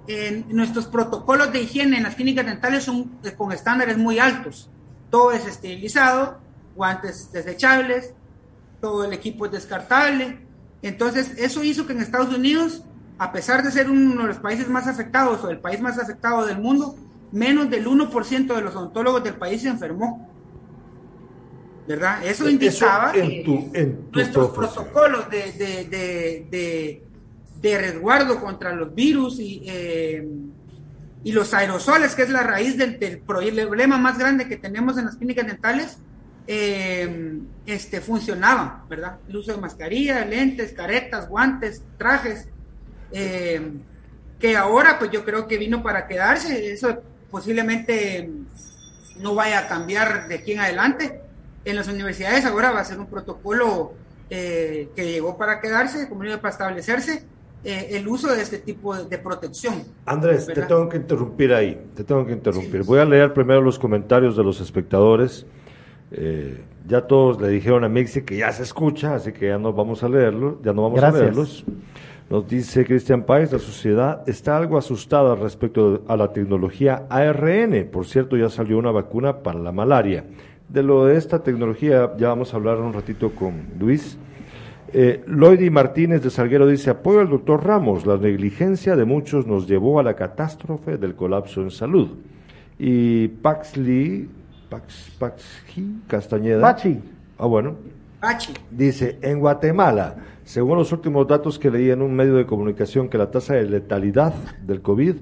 [0.08, 4.68] en nuestros protocolos de higiene en las clínicas dentales son con estándares muy altos.
[5.10, 6.40] Todo es esterilizado,
[6.74, 8.12] guantes desechables,
[8.80, 10.40] todo el equipo es descartable.
[10.82, 12.82] Entonces, eso hizo que en Estados Unidos,
[13.18, 16.46] a pesar de ser uno de los países más afectados o el país más afectado
[16.46, 16.96] del mundo,
[17.32, 20.28] menos del 1% de los odontólogos del país se enfermó.
[21.86, 22.24] ¿Verdad?
[22.24, 27.02] Eso indicaba que nuestros protocolos de,
[27.60, 30.26] de, resguardo contra los virus y, eh,
[31.24, 35.06] y los aerosoles, que es la raíz del, del, problema más grande que tenemos en
[35.06, 35.98] las clínicas dentales,
[36.46, 39.18] eh, este, funcionaban, ¿verdad?
[39.28, 42.48] El uso de mascarilla, lentes, caretas, guantes, trajes,
[43.14, 43.72] eh,
[44.38, 46.98] que ahora pues yo creo que vino para quedarse, eso
[47.30, 48.30] posiblemente
[49.20, 51.20] no vaya a cambiar de aquí en adelante.
[51.64, 53.94] En las universidades ahora va a ser un protocolo
[54.28, 57.24] eh, que llegó para quedarse, como para establecerse,
[57.64, 59.84] eh, el uso de este tipo de, protección.
[60.04, 62.82] Andrés, te tengo que interrumpir ahí, te tengo que interrumpir.
[62.82, 65.46] Voy a leer primero los comentarios de los espectadores.
[66.10, 69.72] Eh, ya todos le dijeron a Mixi que ya se escucha, así que ya no
[69.72, 71.64] vamos a leerlo, ya no vamos a leerlos.
[72.34, 77.88] Nos dice Cristian Páez, la sociedad está algo asustada respecto a la tecnología ARN.
[77.92, 80.24] Por cierto, ya salió una vacuna para la malaria.
[80.68, 84.18] De lo de esta tecnología ya vamos a hablar un ratito con Luis.
[84.92, 89.68] Eh, Lloydy Martínez de Salguero dice, apoyo al doctor Ramos, la negligencia de muchos nos
[89.68, 92.16] llevó a la catástrofe del colapso en salud.
[92.80, 94.28] Y Paxley
[94.68, 96.62] Pax, Paxi Castañeda.
[96.62, 96.98] Pachi.
[97.38, 97.76] Ah, bueno.
[98.70, 103.18] Dice, en Guatemala, según los últimos datos que leí en un medio de comunicación, que
[103.18, 105.16] la tasa de letalidad del COVID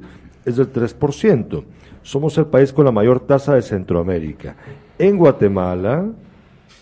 [0.44, 1.64] es del 3%.
[2.02, 4.56] Somos el país con la mayor tasa de Centroamérica.
[4.98, 6.06] En Guatemala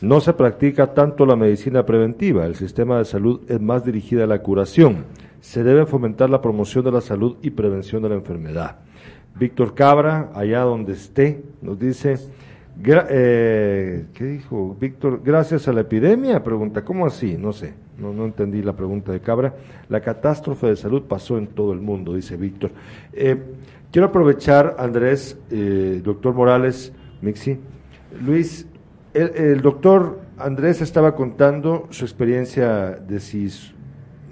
[0.01, 2.47] no se practica tanto la medicina preventiva.
[2.47, 5.05] El sistema de salud es más dirigida a la curación.
[5.41, 8.79] Se debe fomentar la promoción de la salud y prevención de la enfermedad.
[9.39, 12.19] Víctor Cabra, allá donde esté, nos dice,
[12.85, 15.21] eh, ¿Qué dijo Víctor?
[15.25, 17.37] Gracias a la epidemia, pregunta, ¿cómo así?
[17.37, 19.55] No sé, no, no entendí la pregunta de Cabra.
[19.89, 22.71] La catástrofe de salud pasó en todo el mundo, dice Víctor.
[23.13, 23.37] Eh,
[23.93, 27.59] quiero aprovechar, Andrés, eh, doctor Morales, Mixi.
[28.25, 28.67] Luis,
[29.15, 33.75] el, doctor Andrés estaba contando su experiencia de sus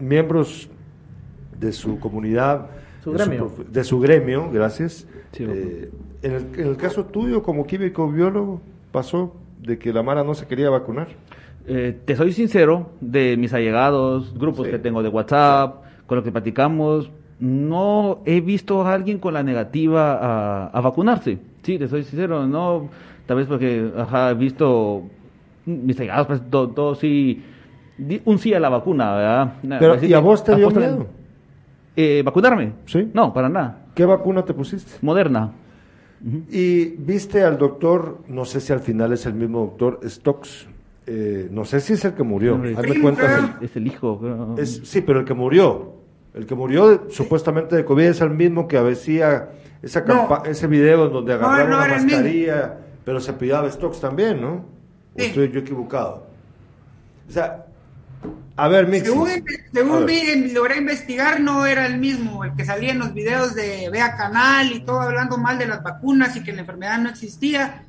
[0.01, 0.71] miembros
[1.59, 2.71] de su comunidad,
[3.05, 5.07] de, Su, gremio, gracias.
[5.37, 5.91] En
[6.23, 8.61] el, caso tuyo, como químico biólogo,
[8.93, 11.09] pasó de que la Mara no se quería vacunar.
[11.67, 16.33] Eh, te soy sincero, de mis allegados, grupos que tengo de WhatsApp, con los que
[16.33, 17.11] platicamos,
[17.41, 21.39] no he visto a alguien con la negativa a, vacunarse.
[21.63, 22.89] Sí, te soy sincero, no,
[23.27, 25.03] tal vez porque he visto
[25.67, 27.43] mis allegados, pues, todos sí,
[28.25, 29.53] un sí a la vacuna, ¿verdad?
[29.79, 31.07] Pero, ¿y a vos te dio miedo?
[31.95, 32.73] Eh, ¿Vacunarme?
[32.87, 33.11] Sí.
[33.13, 33.88] No, para nada.
[33.99, 34.93] ¿Qué vacuna te pusiste?
[35.03, 35.51] Moderna.
[36.51, 40.69] Y viste al doctor, no sé si al final es el mismo doctor Stokes,
[41.05, 42.63] eh, no sé si es el que murió.
[43.61, 44.55] Es el hijo.
[44.63, 45.95] sí, pero el que murió,
[46.33, 49.49] el que murió supuestamente de COVID es el mismo que hacía
[49.83, 50.05] esa
[50.45, 54.65] ese video donde agarraba una mascarilla, pero se pidaba Stokes también, ¿no?
[55.17, 56.25] ¿O estoy yo equivocado?
[57.29, 57.67] O sea,
[58.59, 59.07] a ver, Mixi.
[59.73, 63.89] Según, vi, logré investigar, no era el mismo, el que salía en los videos de
[63.91, 67.85] Vea Canal y todo hablando mal de las vacunas y que la enfermedad no existía.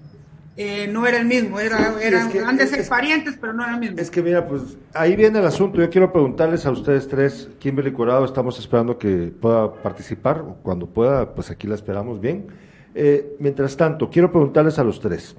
[0.61, 3.79] Eh, no era el mismo, era, eran, han de ser parientes, pero no era el
[3.79, 3.97] mismo.
[3.97, 5.79] Es que mira, pues ahí viene el asunto.
[5.79, 10.85] Yo quiero preguntarles a ustedes tres, Kimberly Curado, estamos esperando que pueda participar, o cuando
[10.85, 12.47] pueda, pues aquí la esperamos bien.
[12.93, 15.35] Eh, mientras tanto, quiero preguntarles a los tres,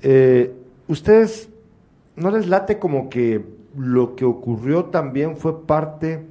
[0.00, 0.50] eh,
[0.86, 1.50] ¿ustedes
[2.16, 6.26] no les late como que lo que ocurrió también fue parte,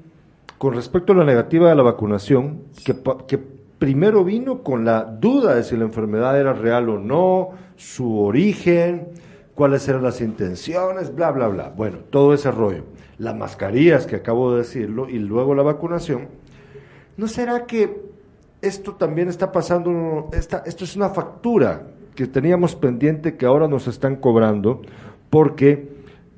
[0.58, 3.38] con respecto a la negativa de la vacunación, que,
[3.78, 9.10] primero vino con la duda de si la enfermedad era real o no, su origen,
[9.56, 11.70] cuáles eran las intenciones, bla, bla, bla.
[11.70, 12.84] Bueno, todo ese rollo.
[13.18, 16.28] Las mascarillas, que acabo de decirlo, y luego la vacunación.
[17.18, 18.02] ¿No será que
[18.62, 21.84] esto también está pasando, esta, esto es una factura
[22.16, 24.82] que teníamos pendiente que ahora nos están cobrando
[25.30, 25.90] porque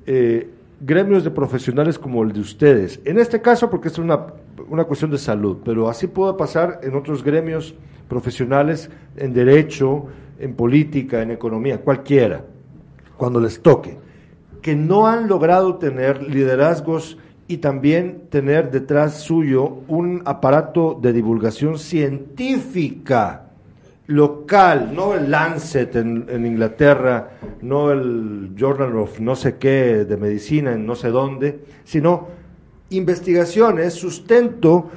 [0.06, 3.00] eh, gremios de profesionales como el de ustedes.
[3.04, 4.26] En este caso, porque es una,
[4.68, 7.74] una cuestión de salud, pero así puede pasar en otros gremios
[8.08, 10.06] profesionales, en derecho,
[10.38, 12.44] en política, en economía, cualquiera,
[13.16, 13.98] cuando les toque,
[14.62, 21.78] que no han logrado tener liderazgos y también tener detrás suyo un aparato de divulgación
[21.78, 23.49] científica
[24.10, 27.30] local, no el Lancet en, Inglaterra,
[27.62, 32.26] no el Journal of no sé qué de medicina en no sé dónde, sino
[32.90, 34.90] investigaciones, sustento,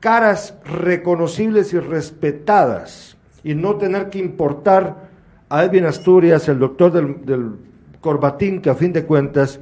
[0.00, 5.08] caras reconocibles y respetadas, y no tener que importar
[5.48, 7.52] a Edwin Asturias, el doctor del, del
[8.02, 9.60] Corbatín, que a fin de cuentas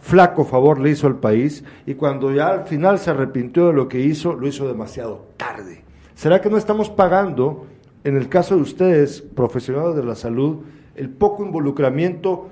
[0.00, 3.88] flaco favor le hizo al país y cuando ya al final se arrepintió de lo
[3.88, 5.82] que hizo, lo hizo demasiado tarde.
[6.14, 7.66] ¿Será que no estamos pagando,
[8.04, 10.58] en el caso de ustedes, profesionales de la salud,
[10.94, 12.48] el poco involucramiento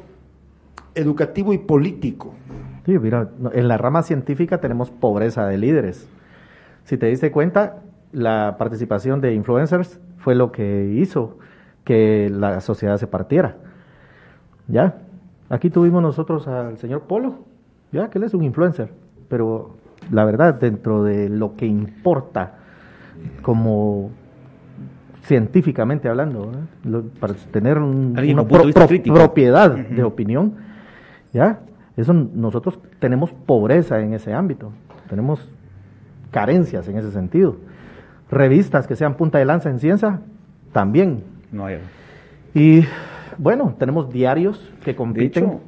[0.94, 2.34] educativo y político?
[2.84, 6.08] Sí, mira, en la rama científica tenemos pobreza de líderes.
[6.84, 7.82] Si te diste cuenta,
[8.12, 11.38] la participación de influencers fue lo que hizo
[11.84, 13.56] que la sociedad se partiera.
[14.68, 14.98] ¿Ya?
[15.48, 17.38] Aquí tuvimos nosotros al señor Polo,
[17.92, 18.90] ya que él es un influencer,
[19.28, 19.76] pero
[20.10, 22.54] la verdad, dentro de lo que importa
[23.42, 24.10] como
[25.26, 26.52] científicamente hablando,
[27.18, 30.54] para tener una propiedad de opinión,
[31.32, 31.60] ¿ya?
[31.96, 34.70] Eso nosotros tenemos pobreza en ese ámbito,
[35.08, 35.52] tenemos
[36.30, 37.56] carencias en ese sentido.
[38.30, 40.20] Revistas que sean punta de lanza en ciencia,
[40.72, 41.24] también.
[41.50, 41.78] No hay.
[42.54, 42.84] Y
[43.38, 45.58] bueno, tenemos diarios que compiten.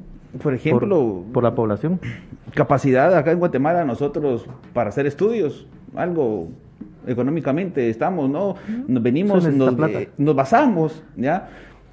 [0.43, 2.01] por ejemplo, por, la población.
[2.55, 5.67] Capacidad acá en Guatemala nosotros para hacer estudios,
[5.97, 6.49] algo
[7.09, 8.57] económicamente estamos, ¿no?
[8.87, 11.49] Nos venimos, nos, eh, nos, basamos, ¿ya?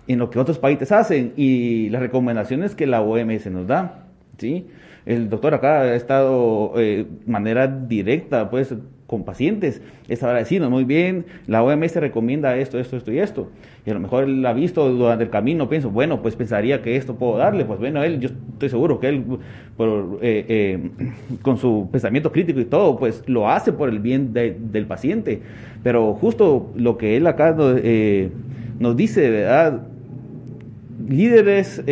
[0.08, 4.06] En lo que otros países hacen y las recomendaciones que la OMS nos da,
[4.38, 4.68] ¿sí?
[5.06, 8.74] El doctor acá ha estado de eh, manera directa, pues,
[9.08, 13.50] con pacientes, es ahora decirnos, muy bien, la OMS recomienda esto, esto, esto y esto.
[13.86, 16.96] Y a lo mejor él ha visto durante el camino, pienso, bueno, pues pensaría que
[16.96, 17.66] esto puedo darle.
[17.66, 19.24] Pues bueno, él, yo estoy seguro que él,
[19.78, 20.90] por, eh, eh,
[21.44, 25.42] con su pensamiento crítico y todo, pues lo hace por el bien del paciente.
[25.84, 28.32] Pero justo lo que él acá eh,
[28.80, 29.84] nos dice, ¿verdad?
[31.08, 31.84] Líderes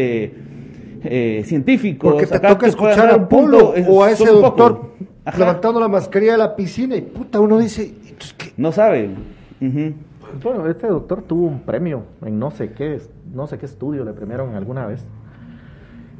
[1.44, 2.14] científicos.
[2.14, 4.93] Porque te toca escuchar a Polo o a ese doctor
[5.38, 7.94] levantando la mascarilla de la piscina y puta, uno dice,
[8.58, 9.10] no sabe.
[10.42, 13.02] Bueno, este doctor tuvo un premio en no sé qué,
[13.34, 15.06] no sé qué estudio le premiaron alguna vez.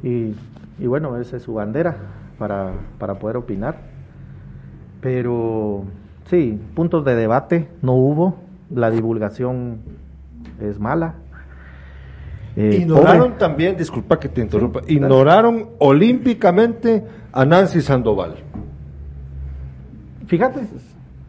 [0.02, 0.34] Y,
[0.78, 1.96] y bueno, esa es su bandera
[2.38, 3.76] para, para poder opinar.
[5.00, 5.84] Pero
[6.30, 8.36] sí, puntos de debate no hubo,
[8.70, 9.80] la divulgación
[10.60, 11.16] es mala.
[12.56, 18.36] Eh, ignoraron también, disculpa que te interrumpa, ignoraron olímpicamente a Nancy Sandoval.
[20.26, 20.66] Fíjate,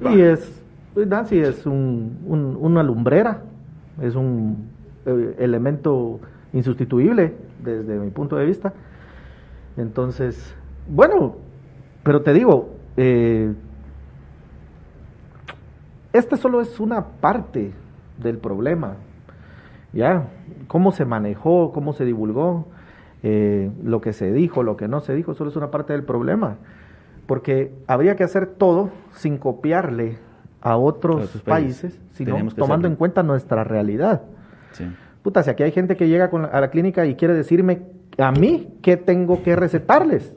[0.01, 0.63] y es,
[0.95, 3.41] Nancy es un, una lumbrera,
[4.01, 4.69] es un
[5.05, 6.19] eh, elemento
[6.53, 8.73] insustituible desde mi punto de vista.
[9.77, 10.55] Entonces,
[10.87, 11.35] bueno,
[12.03, 13.53] pero te digo, eh,
[16.13, 17.73] esta solo es una parte
[18.21, 18.95] del problema.
[19.91, 20.27] ¿Ya?
[20.67, 22.67] Cómo se manejó, cómo se divulgó,
[23.23, 26.03] eh, lo que se dijo, lo que no se dijo, solo es una parte del
[26.03, 26.57] problema
[27.25, 30.17] porque habría que hacer todo sin copiarle
[30.61, 34.23] a otros países, sino tomando en cuenta nuestra realidad.
[35.21, 37.81] Puta, si aquí hay gente que llega a la clínica y quiere decirme
[38.17, 40.33] a mí qué tengo que recetarles.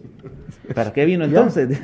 [0.74, 1.80] ¿Para qué vino entonces?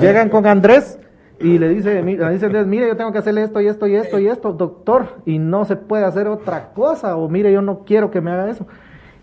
[0.00, 0.98] llegan con Andrés
[1.40, 3.96] y le dice, le dice Andrés, mire, yo tengo que hacerle esto y esto y
[3.96, 7.84] esto y esto, doctor, y no se puede hacer otra cosa, o mire, yo no
[7.84, 8.66] quiero que me haga eso.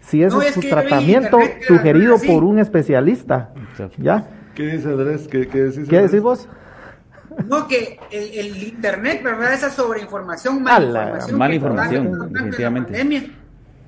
[0.01, 3.51] Si ese es, su tratamiento sugerido por un especialista,
[3.97, 4.27] ¿ya?
[4.55, 5.27] ¿Qué dice Andrés?
[5.29, 6.47] ¿Qué, qué decís, ¿Qué decís vos?
[7.47, 9.53] No, que el, el, Internet, ¿verdad?
[9.53, 11.37] Esa sobreinformación, malinformación.
[11.37, 12.91] Mala información, definitivamente.
[12.91, 13.23] Pandemia,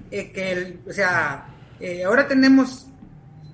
[0.09, 1.45] eh, que el, o sea,
[1.79, 2.87] eh, ahora tenemos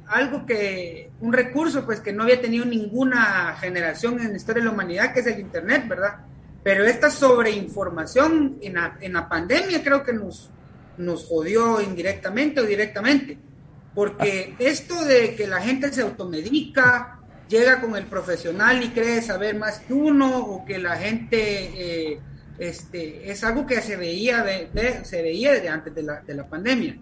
[0.08, 4.65] algo que, un recurso pues que no había tenido ninguna generación en la historia de
[4.67, 6.17] la humanidad, que es el Internet, ¿verdad?
[6.63, 10.52] Pero esta sobreinformación en la, en la pandemia creo que nos,
[10.98, 13.38] nos jodió indirectamente o directamente
[13.93, 19.58] porque esto de que la gente se automedica, llega con el profesional y cree saber
[19.58, 22.19] más que uno, o que la gente, eh,
[22.60, 26.47] este, es algo que se veía, de, se veía desde antes de la, de la
[26.47, 26.97] pandemia.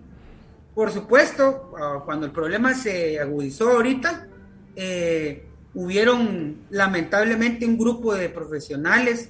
[0.74, 4.28] Por supuesto, ah, cuando el problema se agudizó ahorita,
[4.76, 9.30] eh, hubieron lamentablemente un grupo de profesionales,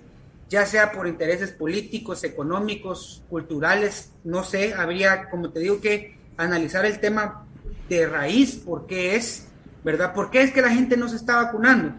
[0.49, 6.85] ya sea por intereses políticos, económicos, culturales, no sé, habría, como te digo, que analizar
[6.85, 7.46] el tema
[7.89, 9.47] de raíz, por qué es,
[9.83, 10.13] ¿verdad?
[10.13, 11.93] ¿Por qué es que la gente no se está vacunando?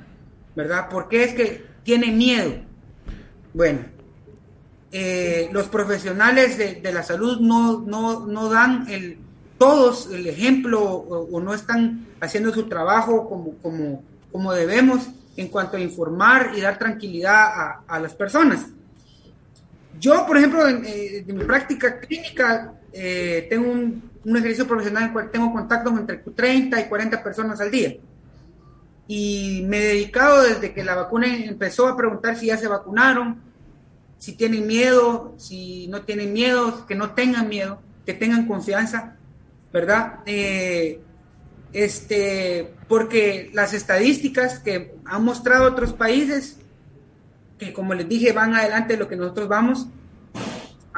[0.54, 0.88] ¿Verdad?
[0.88, 2.54] ¿Por qué es que tiene miedo?
[3.54, 3.80] Bueno,
[4.90, 9.18] eh, los profesionales de, la salud no, no, dan el,
[9.58, 15.76] todos el ejemplo o, no están haciendo su trabajo como, como, como debemos en cuanto
[15.76, 18.66] a informar y dar tranquilidad a, las personas.
[20.00, 25.08] Yo, por ejemplo, en, eh, mi práctica clínica, eh, tengo un, un ejercicio profesional en
[25.08, 27.96] el cual tengo contactos entre 30 y 40 personas al día.
[29.06, 33.40] Y me he dedicado desde que la vacuna empezó a preguntar si ya se vacunaron,
[34.18, 39.16] si tienen miedo, si no tienen miedo, que no tengan miedo, que tengan confianza,
[39.72, 40.20] ¿verdad?
[40.26, 41.00] Eh,
[41.72, 46.58] este, porque las estadísticas que han mostrado otros países,
[47.58, 49.88] que como les dije van adelante de lo que nosotros vamos,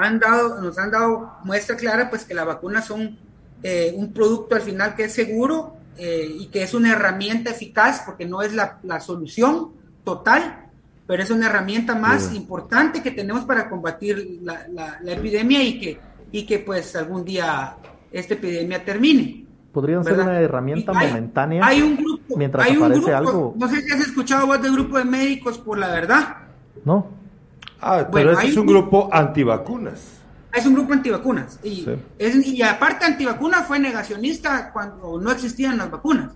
[0.01, 3.19] han dado, nos han dado muestra clara pues que las vacunas son
[3.63, 8.03] eh, un producto al final que es seguro eh, y que es una herramienta eficaz
[8.07, 9.73] porque no es la, la solución
[10.05, 10.67] total,
[11.07, 15.79] pero es una herramienta más importante que tenemos para combatir la, la, la, epidemia y
[15.79, 16.01] que,
[16.33, 17.77] y que pues algún día
[18.11, 19.45] esta epidemia termine.
[19.73, 23.55] Podrían ser una herramienta hay, momentánea hay un grupo, mientras hay un aparece grupo, algo.
[23.59, 26.37] No sé si has escuchado vos de grupo de médicos por la verdad.
[26.85, 27.07] No,
[27.83, 30.01] Ah, pero Bueno, ese es un grupo antivacunas.
[30.53, 31.59] Es un grupo antivacunas.
[31.63, 31.91] Y, Sí.
[32.19, 36.33] es- y aparte antivacuna fue negacionista cuando no existían las vacunas.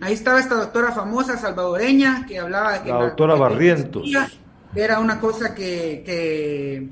[0.00, 4.08] Ahí estaba esta doctora famosa salvadoreña que hablaba de que La doctora que Barrientos.
[4.74, 6.88] Era una cosa que, que,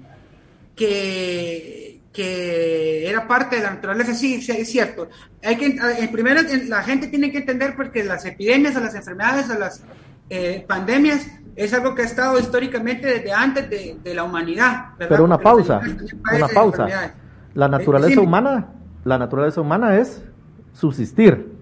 [0.77, 4.15] que, que era parte de la naturaleza.
[4.15, 5.09] Sí, sí, es cierto.
[5.43, 5.67] Hay que,
[5.99, 9.83] en primero, la gente tiene que entender porque las epidemias, o las enfermedades, o las
[10.31, 11.27] eh, pandemias
[11.57, 14.91] es algo que ha estado históricamente desde antes de, de la humanidad.
[14.99, 15.09] ¿verdad?
[15.09, 15.81] pero una Porque pausa,
[16.35, 16.87] una pausa.
[17.55, 18.27] La naturaleza decime.
[18.27, 18.67] humana,
[19.05, 20.23] la naturaleza humana es
[20.73, 21.53] subsistir.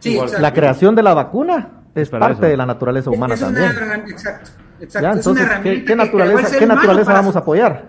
[0.00, 0.18] Sí.
[0.40, 2.50] La creación de la vacuna es para parte eso.
[2.50, 3.70] de la naturaleza humana Es también.
[4.08, 4.50] Exacto,
[4.80, 5.00] exacto.
[5.14, 7.84] Ya, es una ¿qué, naturaleza, qué naturaleza vamos a apoyar?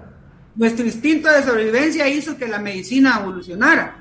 [0.56, 3.96] Nuestro instinto de sobrevivencia hizo que la medicina evolucionara.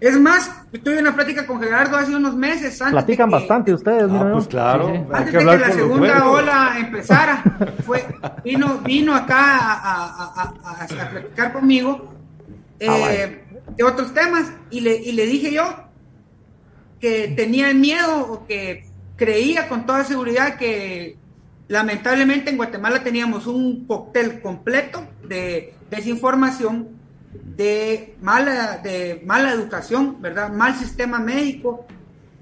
[0.00, 0.50] Es más,
[0.84, 2.80] tuve una plática con Gerardo hace unos meses.
[2.80, 4.50] Antes Platican de que- bastante ustedes, Ah, mira, pues ¿no?
[4.50, 4.98] claro, Sí, sí.
[4.98, 7.42] hay Antes que de que la segunda ola empezara,
[7.84, 8.06] fue,
[8.44, 12.14] vino, vino acá a, a- a- a- a platicar conmigo
[12.80, 13.44] eh, Ah, vale.
[13.76, 15.64] de otros temas y le, y le dije yo
[17.00, 18.84] que tenía miedo o que
[19.16, 21.16] creía con toda seguridad que
[21.66, 26.88] lamentablemente en Guatemala teníamos un cóctel completo de desinformación,
[27.32, 30.52] de mala, de mala educación, ¿verdad?
[30.52, 31.86] Mal sistema médico,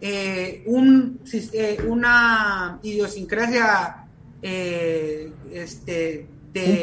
[0.00, 1.20] eh, un,
[1.52, 4.04] eh, una idiosincrasia
[4.42, 6.80] eh, este, de,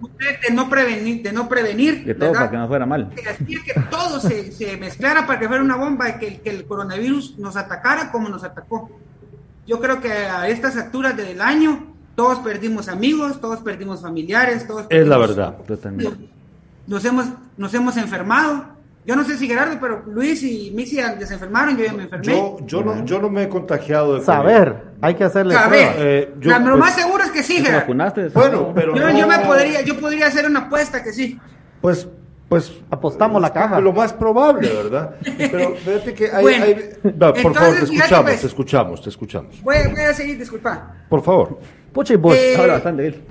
[0.00, 2.40] Un de no prevenir, de no prevenir, De todo ¿verdad?
[2.40, 3.10] para que no fuera mal.
[3.14, 6.50] que hacía que todo se, se mezclara para que fuera una bomba y que, que
[6.50, 8.90] el coronavirus nos atacara como nos atacó.
[9.66, 14.86] Yo creo que a estas alturas del año todos perdimos amigos, todos perdimos familiares, todos
[14.90, 15.56] Es la verdad.
[15.66, 16.28] Totalmente.
[16.86, 17.26] Nos hemos,
[17.56, 18.66] nos hemos enfermado.
[19.04, 22.24] Yo no sé si Gerardo, pero Luis y Mixi se enfermaron, yo ya me enfermé.
[22.26, 24.26] Yo, yo, no, yo no me he contagiado de COVID.
[24.26, 25.94] Saber, hay que hacerle Saber.
[25.98, 27.80] Eh, yo, La- lo pues, más seguro es que sí, ¿Te Gerardo.
[27.80, 28.28] vacunaste?
[28.28, 31.36] Bueno, pero Yo, no- yo me podría, yo podría hacer una apuesta que sí.
[31.80, 32.06] Pues,
[32.48, 33.80] pues Apostamos la caja.
[33.80, 35.16] Lo más probable, ¿verdad?
[35.36, 38.40] Pero fíjate que hay, Bueno, hay- No, por entonces, favor, te escuchamos, pues.
[38.40, 39.62] te escuchamos, te escuchamos.
[39.62, 40.94] Voy, voy a seguir, disculpa.
[41.08, 41.58] Por favor.
[41.92, 43.22] Pucha, y vos, Eh, Habla bastante él.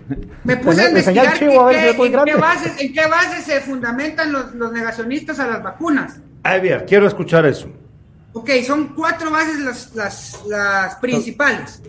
[0.44, 1.30] Me puse a investigar a
[1.66, 5.64] ver qué- en, qué bases, en qué bases se fundamentan los, los negacionistas a las
[5.64, 6.20] vacunas.
[6.44, 7.68] Ay, bien, quiero escuchar eso.
[8.34, 11.82] Ok, son cuatro bases las, las, las principales.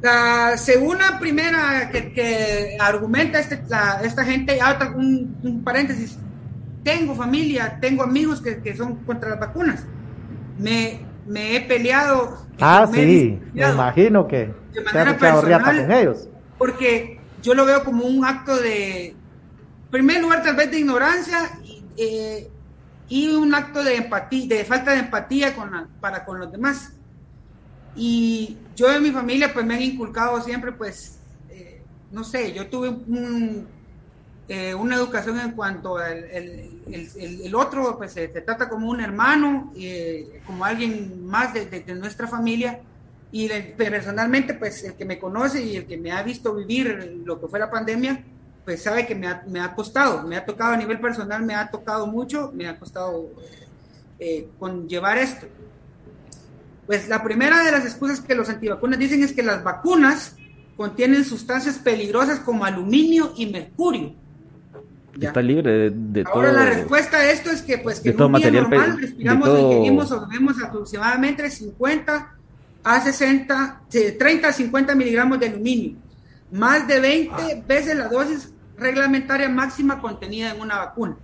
[0.00, 6.18] La segunda primera que, que argumenta este, la- esta gente, ah, otra- un, un paréntesis,
[6.82, 9.84] tengo familia, tengo amigos que, que son contra las vacunas.
[10.58, 12.38] Me, me he peleado.
[12.60, 15.62] Ah, me sí, me imagino que De manera personal.
[15.86, 16.28] con ellos.
[16.58, 19.16] porque yo lo veo como un acto de, en
[19.90, 22.48] primer lugar, tal vez de ignorancia y, eh,
[23.08, 26.92] y un acto de empatía, de falta de empatía con la- para con los demás.
[27.94, 31.18] Y yo en mi familia, pues me han inculcado siempre, pues,
[31.50, 33.66] eh, no sé, yo tuve un,
[34.48, 38.88] eh, una educación en cuanto al el, el- el- otro, pues se te trata como
[38.90, 42.80] un hermano, eh, como alguien más de, de- nuestra familia.
[43.30, 47.40] Y personalmente, pues el que me conoce y el que me ha visto vivir lo
[47.40, 48.22] que fue la pandemia,
[48.64, 51.54] pues sabe que me ha, me ha costado, me ha tocado a nivel personal, me
[51.54, 53.30] ha tocado mucho, me ha costado
[54.18, 55.46] eh, conllevar esto.
[56.86, 60.36] Pues la primera de las excusas que los antivacunas dicen es que las vacunas
[60.76, 64.14] contienen sustancias peligrosas como aluminio y mercurio.
[65.16, 65.28] ¿Ya?
[65.28, 66.34] Está libre de, de todo.
[66.34, 68.62] Ahora la respuesta a esto es que pues que de en todo un día material
[68.70, 72.34] normal respiramos todo- ingerimos o bebemos aproximadamente 50
[72.84, 75.96] a 60, eh, 30 a 50 miligramos de aluminio,
[76.50, 81.16] más de 20 veces la dosis reglamentaria máxima contenida en una vacuna.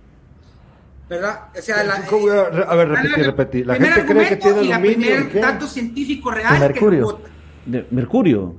[1.09, 1.45] ¿Verdad?
[1.57, 2.29] O sea, la, ¿Cómo?
[2.29, 3.65] A ver, repetir, repetir.
[3.67, 5.39] La primer gente cree que tiene aluminio, primer ¿y qué?
[5.39, 7.19] dato científico real mercurio.
[7.65, 8.55] de mercurio.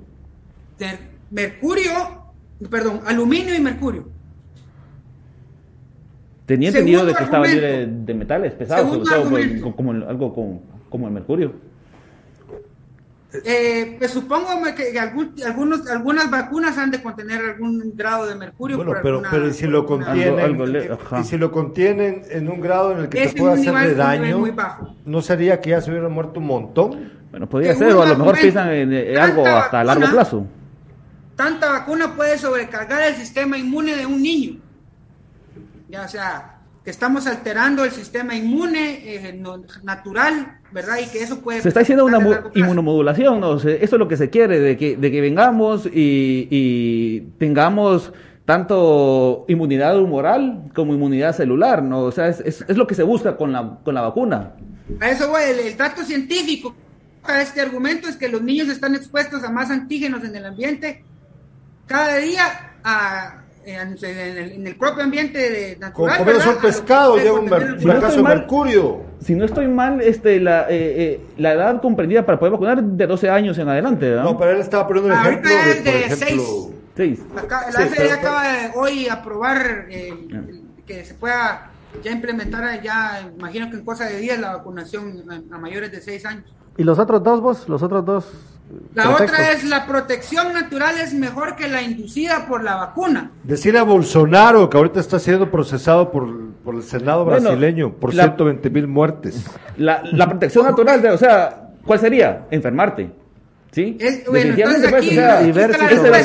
[0.76, 0.98] De
[1.30, 1.92] mercurio,
[2.68, 4.08] perdón, aluminio y mercurio.
[6.50, 10.62] Tenía entendido de que estaba libre de metales pesados, sobre todo como, el- algo como,
[10.88, 11.52] como el mercurio.
[13.44, 18.76] Eh, pues supongo que algún- algunos, algunas vacunas han de contener algún grado de mercurio.
[18.76, 21.20] Bueno, por pero, alguna- pero ¿y si lo contienen, Algo- algo le- ajá.
[21.20, 24.38] y si lo contienen en un grado en el que Es te pueda nivel daño,
[24.40, 24.96] muy bajo.
[25.04, 27.12] ¿no sería que ya se hubiera muerto un montón?
[27.30, 30.46] Bueno, podría ser, o a lo mejor piensan en, algo hasta a largo vacuna, plazo.
[31.36, 34.58] Tanta vacuna puede sobrecargar el sistema inmune de un niño.
[35.90, 40.98] Ya, o sea, que estamos alterando el sistema inmune eh, no- natural, ¿verdad?
[41.04, 41.60] Y que eso puede...
[41.60, 42.18] Se está haciendo una
[42.54, 43.56] inmunomodulación, ¿no?
[43.56, 48.12] Eso es lo que se quiere, de que, de que vengamos y, y tengamos
[48.44, 52.00] tanto inmunidad humoral como inmunidad celular, ¿no?
[52.04, 54.52] O sea, es, es, es lo que se busca con la, con la vacuna.
[55.00, 56.74] A eso voy, el, el dato científico
[57.22, 61.04] a este argumento es que los niños están expuestos a más antígenos en el ambiente
[61.86, 62.42] cada día
[62.82, 66.24] a- en, en el, en el propio ambiente de, natural.
[66.24, 66.54] ¿verdad?
[66.56, 68.38] un pescado A lo que lleva puede un, el Si no fracaso estoy de mal-
[68.38, 69.02] mercurio.
[69.20, 72.84] Si no estoy mal, este, la, eh, eh, la edad comprendida para poder vacunar es
[72.96, 74.24] de 12 años en adelante, ¿verdad?
[74.24, 76.44] No, pero él estaba poniendo un Ahorita ejemplo de, es por de ejemplo...
[76.44, 76.66] seis.
[76.96, 77.22] Seis.
[77.36, 81.70] Acá, la Sí, FDA pero- acaba de hoy aprobar eh, el- que se pueda
[82.02, 86.00] ya implementar ya, imagino que en cosa de días la vacunación a, a mayores de
[86.00, 86.44] 6 años.
[86.76, 87.68] ¿Y los otros dos, vos?
[87.68, 88.59] Los otros dos.
[88.94, 93.30] La otra es la protección natural es mejor que la inducida por la vacuna.
[93.42, 96.28] Decir a Bolsonaro que ahorita está siendo procesado por,
[96.64, 99.44] por el Senado Bueno, brasileño por la- 120 mil muertes.
[99.76, 102.46] La, la protección natural, de- o sea, ¿cuál sería?
[102.50, 103.10] Enfermarte.
[103.72, 103.96] ¿Sí?
[104.00, 106.02] Es- bueno, Definitivamente, entonces pues, aquí o sea, y ver si, es la esa es
[106.02, 106.22] la sobrevive-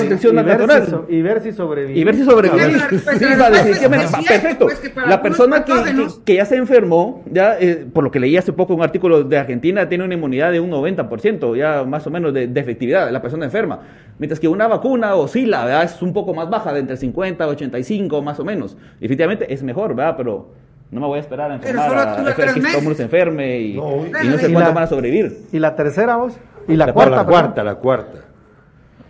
[0.57, 1.99] protección y ver si y sobrevive.
[1.99, 2.71] Y ver si sobrevive.
[2.89, 4.65] Pues, pues, perfecto.
[4.65, 8.35] pues, la persona que, que- que ya se enfermó, ya eh, por lo que leí
[8.35, 12.09] hace poco un artículo de Argentina, tiene una inmunidad de un 90%, ya más o
[12.09, 13.79] menos de, de efectividad, la persona enferma.
[14.17, 15.83] Mientras que una vacuna oscila, ¿verdad?
[15.83, 18.75] es un poco más baja, de entre 50 y 85 más o menos.
[18.99, 20.15] Definitivamente es mejor, ¿verdad?
[20.17, 20.49] Pero
[20.89, 22.83] no me voy a esperar a Pero enfermar, solo a, a tres que todo el
[22.83, 25.37] mundo se enferme y, No, y no sé y cuánto van a sobrevivir.
[25.51, 26.33] ¿Y la tercera, vos?
[26.67, 27.15] ¿Y la, La, cuarta?
[27.17, 28.19] la cuarta, la cuarta.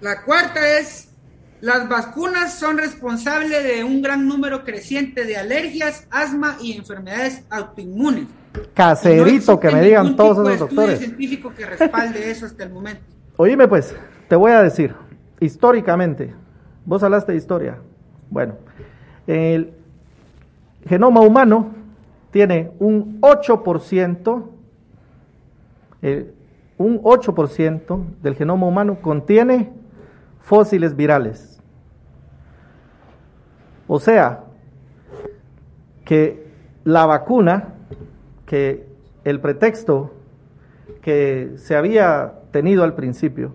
[0.02, 1.10] La cuarta es,
[1.62, 8.26] las vacunas son responsables de un gran número creciente de alergias, asma y enfermedades autoinmunes.
[8.74, 11.00] Caserito, No que me digan todos esos estudio doctores.
[11.00, 13.04] científico que respalde eso hasta el momento.
[13.38, 13.96] Oíme pues,
[14.30, 14.94] te voy a decir,
[15.40, 16.34] históricamente,
[16.86, 17.78] vos hablaste de historia.
[18.30, 18.56] Bueno,
[19.28, 19.74] el
[20.88, 21.74] genoma humano
[22.32, 24.44] tiene un 8%,
[26.02, 26.34] eh,
[26.78, 29.72] un 8% del genoma humano contiene
[30.40, 31.62] fósiles virales.
[33.88, 34.44] O sea,
[36.04, 36.48] que
[36.84, 37.76] la vacuna,
[38.46, 38.88] que
[39.24, 40.14] el pretexto
[41.02, 43.54] que se había tenido al principio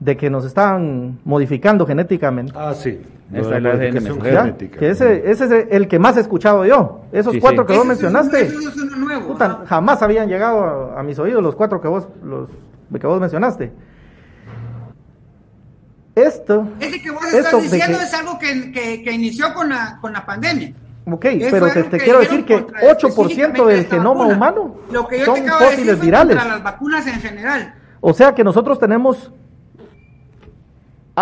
[0.00, 3.00] de que nos estaban modificando genéticamente, Ah, sí.
[3.32, 7.02] Esta es la que ese, ese es el que más he escuchado yo.
[7.12, 7.72] Esos Sí, cuatro sí.
[7.72, 9.28] que vos mencionaste, ese es uno nuevo.
[9.28, 9.66] puta, ajá.
[9.66, 10.64] jamás habían llegado
[10.94, 12.48] a, a mis oídos los cuatro que vos, los,
[12.98, 13.70] que vos mencionaste.
[16.14, 19.68] Esto, Ese que vos esto estás diciendo que- es algo que, que- que inició con
[19.68, 20.72] la, con la pandemia.
[21.06, 24.36] ok, Eso pero te, quiero decir que contra 8% del genoma vacuna.
[24.36, 26.36] humano Lo que yo son te acabo de decir fósiles virales.
[26.36, 27.74] contra las vacunas en general.
[28.00, 29.32] O sea que nosotros tenemos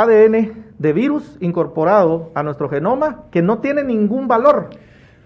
[0.03, 4.71] ADN de virus incorporado a nuestro genoma que no tiene ningún valor,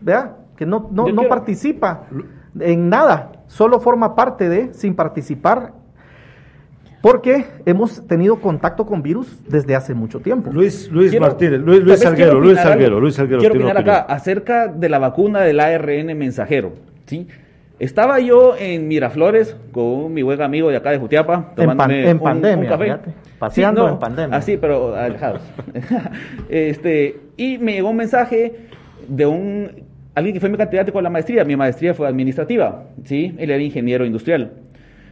[0.01, 0.37] ¿vea?
[0.57, 2.05] Que no, no, no quiero- participa
[2.59, 5.73] en nada, solo forma parte de, sin participar,
[7.03, 10.51] porque hemos tenido contacto con virus desde hace mucho tiempo.
[10.53, 12.73] Luis, Luis Quiero- Martínez, Luis, Luis Salguero, Luis opinar algo.
[12.73, 13.41] Salguero, Luis Salguero.
[13.41, 16.73] Quiero opinar acá acerca de la vacuna del ARN mensajero,
[17.07, 17.27] ¿sí?
[17.81, 22.11] Estaba yo en Miraflores con mi buen amigo de acá de Jutiapa, En pan- tomándome
[22.11, 22.85] en un- pandemia, un café.
[22.85, 24.37] fíjate, paseando Sí, no, en pandemia.
[24.37, 25.41] Así, pero alejados.
[26.51, 28.55] este, y me llegó un mensaje
[29.09, 29.71] de un
[30.15, 31.45] alguien que fue mi catedrático de la maestría.
[31.45, 33.35] Mi maestría fue administrativa, ¿sí?
[33.39, 34.53] Él era ingeniero industrial.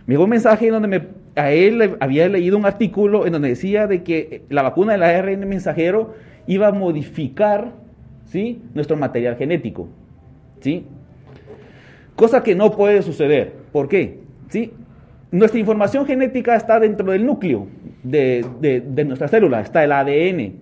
[0.07, 1.03] Me llegó un mensaje en donde me,
[1.37, 5.49] a él había leído un artículo en donde decía de que la vacuna del ARN
[5.49, 6.15] mensajero
[6.47, 7.73] iba a modificar,
[8.27, 8.61] ¿sí?
[8.75, 9.89] Nuestro material genético,
[10.61, 10.85] ¿sí?
[12.19, 13.53] Cosa que no puede suceder.
[13.71, 14.19] ¿Por qué?
[14.49, 14.73] ¿Sí?
[15.31, 17.69] Nuestra información genética está dentro del núcleo
[18.03, 20.55] de, de, nuestra célula, está el ADN.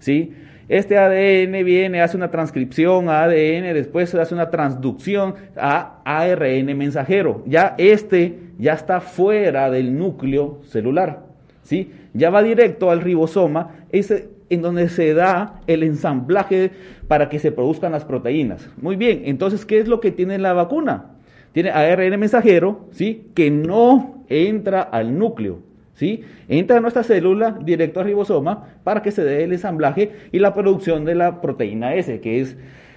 [0.00, 0.32] ¿sí?
[0.68, 7.44] Este ADN viene, hace una transcripción a ADN, después hace una transducción a ARN mensajero.
[7.46, 11.20] Ya este ya está fuera del núcleo celular.
[11.62, 11.92] ¿sí?
[12.12, 16.70] Ya va directo al ribosoma, ese, en donde se da el ensamblaje
[17.08, 18.70] para que se produzcan las proteínas.
[18.80, 21.10] Muy bien, entonces, ¿qué es lo que tiene la vacuna?
[21.52, 23.28] Tiene ARN mensajero, ¿sí?
[23.34, 25.60] Que no entra al núcleo,
[25.94, 26.24] ¿sí?
[26.48, 30.52] Entra a nuestra célula directo al ribosoma para que se dé el ensamblaje y la
[30.52, 32.56] producción de la proteína S, que es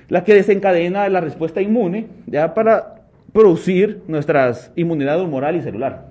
[0.09, 6.07] la que desencadena la respuesta inmune, ya para producir nuestra inmunidad humoral y celular.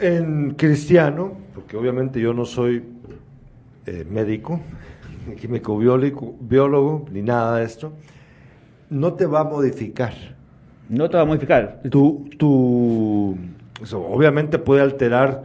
[0.00, 2.84] En cristiano, porque obviamente yo no soy
[3.88, 4.60] eh, médico,
[5.28, 7.92] ni químico biólogo, biólogo, ni nada de esto,
[8.90, 10.12] no te va a modificar.
[10.88, 11.80] No te va a modificar.
[11.90, 13.36] Tu, tu,
[13.82, 15.44] eso obviamente puede alterar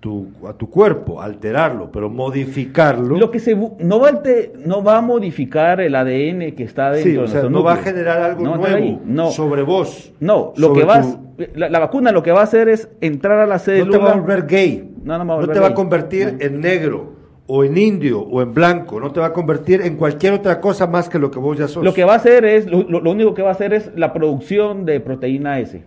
[0.00, 3.16] tu, a tu cuerpo, alterarlo, pero modificarlo.
[3.18, 7.10] Lo que se no va, alter- no va a modificar el ADN que está dentro
[7.10, 9.00] sí, de o sea, nuestro no va a generar algo No nuevo.
[9.04, 9.30] No.
[9.32, 10.12] sobre vos.
[10.20, 11.18] No, lo que va a- tu-
[11.56, 13.90] la, la vacuna lo que va a hacer es entrar a la no célula.
[13.90, 14.94] te va a volver gay.
[15.02, 15.76] No, no va a volver te va a gay.
[15.76, 16.44] convertir No.
[16.46, 17.12] en negro,
[17.50, 19.00] o en indio, o en blanco.
[19.00, 21.66] No te va a convertir en cualquier otra cosa más que lo que vos ya
[21.66, 21.82] sos.
[21.82, 24.12] Lo que va a hacer es, lo, lo- único que va a hacer es la
[24.12, 25.82] producción de proteína S.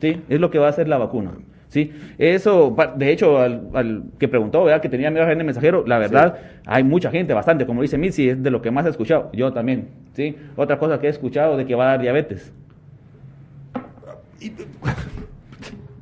[0.00, 0.22] ¿Sí?
[0.28, 1.32] Es lo que va a hacer la vacuna.
[1.68, 1.90] ¿Sí?
[2.18, 4.80] Eso, de hecho, al, al que preguntó, ¿verdad?
[4.80, 6.36] Que tenía miedo a el mensajero, la verdad,
[6.66, 9.30] hay mucha gente, bastante, como dice Mitzi, es de lo que más he escuchado.
[9.32, 10.36] Yo también, ¿sí?
[10.54, 12.52] Otra cosa que he escuchado de que va a dar diabetes.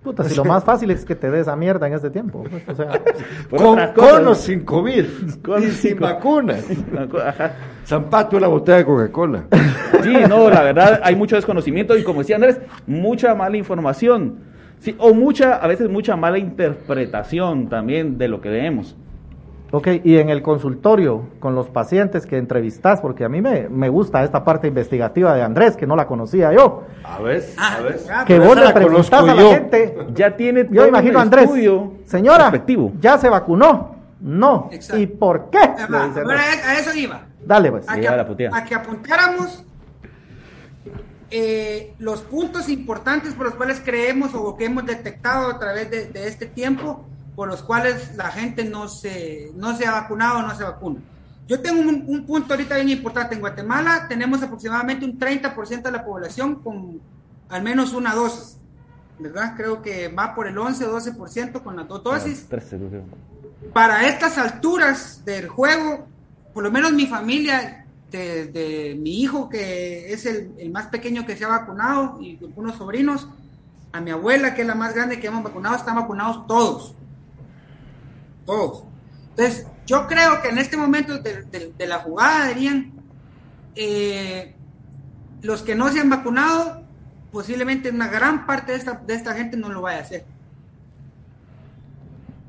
[0.02, 2.42] Puta, si lo más fácil es que te des esa mierda en este tiempo.
[2.50, 3.00] pues, o sea,
[3.50, 5.04] con, con o sin COVID.
[5.44, 6.64] Con y sin sin vacunas.
[7.86, 9.44] Zampato una botella de Coca-Cola.
[10.02, 14.40] Sí, no, la verdad hay mucho desconocimiento y como decía Andrés, mucha mala información.
[14.80, 18.96] Sí, o mucha, a veces mucha mala interpretación también de lo que leemos.
[19.72, 23.88] Ok, y en el consultorio con los pacientes que entrevistas, porque a mí me, me
[23.88, 26.84] gusta esta parte investigativa de Andrés, que no la conocía yo.
[27.02, 27.98] A ver, Ah, a ver.
[28.26, 29.50] Que vos le preguntás a la yo.
[29.50, 31.50] gente, Ya tiene yo imagino a Andrés,
[32.04, 32.92] señora, respectivo.
[33.00, 33.96] ¿ya se vacunó?
[34.20, 34.68] No.
[34.70, 35.02] Exacto.
[35.02, 35.58] ¿Y por qué?
[35.92, 37.22] Va, a a eso iba.
[37.44, 37.88] Dale, pues.
[37.88, 38.56] A que, a la puteada.
[38.56, 39.64] a que apuntáramos
[41.30, 46.06] eh, los puntos importantes por los cuales creemos o que hemos detectado a través de,
[46.06, 47.04] de este tiempo
[47.34, 51.00] por los cuales la gente no se, no se ha vacunado o no se vacuna.
[51.48, 53.34] Yo tengo un, un punto ahorita bien importante.
[53.34, 57.00] En Guatemala tenemos aproximadamente un 30% de la población con
[57.48, 58.58] al menos una dosis.
[59.18, 59.54] ¿Verdad?
[59.56, 62.46] Creo que va por el 11 o 12% con las dos dosis
[63.72, 66.06] para estas alturas del juego,
[66.52, 71.24] por lo menos mi familia, de, de mi hijo que es el, el más pequeño
[71.24, 73.26] que se ha vacunado y algunos sobrinos,
[73.90, 76.94] a mi abuela que es la más grande que hemos vacunado, están vacunados todos.
[78.46, 78.84] Todos.
[79.30, 82.92] Entonces, yo creo que en este momento de, de- de la jugada, dirían,
[83.74, 84.54] eh,
[85.42, 86.82] los que no se han vacunado,
[87.30, 90.24] posiblemente una gran parte de esta, de esta gente no lo vaya a hacer.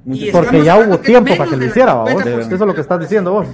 [0.05, 2.11] Y Porque ya hubo tiempo para que lo hiciera, ¿va, vos?
[2.23, 3.47] 50% Eso es lo que estás diciendo vos.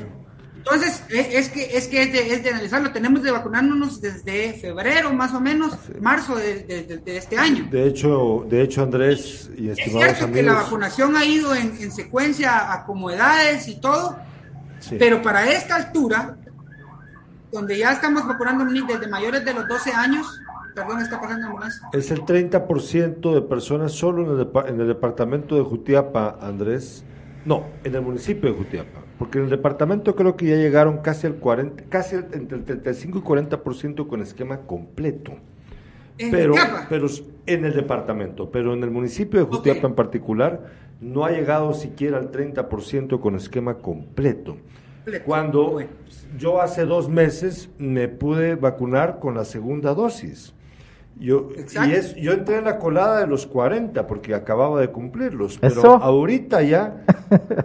[0.72, 2.91] Entonces, es que es, que es, de, es de analizarlo.
[2.91, 7.67] Tenemos de vacunarnos desde febrero, más o menos, marzo de, de- de- de este año.
[7.72, 11.76] De hecho, de hecho, Andrés y Es estimados cierto que la vacunación ha ido en,
[11.82, 14.17] en secuencia a como edades y todo,
[14.80, 14.95] sí.
[14.99, 16.38] pero para esta altura,
[17.51, 20.28] donde ya estamos vacunando desde mayores de los 12 años,
[20.76, 21.88] perdón, está pasando ambulancia.
[21.93, 27.03] Es el 30% de personas solo en el, en el departamento de Jutiapa, Andrés.
[27.45, 28.99] No, en el municipio de Jutiapa.
[29.20, 33.20] Porque en el departamento creo que ya llegaron casi al 40, casi entre el 35
[33.20, 35.34] y 40% con esquema completo.
[36.17, 36.88] En Pero, Jutiapa.
[36.89, 37.07] pero
[37.45, 40.67] en el departamento, pero en el municipio de Jutiapa en particular,
[41.01, 44.57] no ha llegado siquiera al 30% con esquema completo.
[45.03, 45.26] Completo.
[45.26, 45.89] Cuando Bueno.
[46.38, 50.53] yo hace dos meses me pude vacunar con la segunda dosis.
[51.20, 51.89] Yo, Exacto.
[51.89, 55.74] y es, yo entré en la colada de los 40 porque acababa de cumplirlos, pero
[55.74, 55.95] Eso.
[55.95, 57.03] ahorita ya,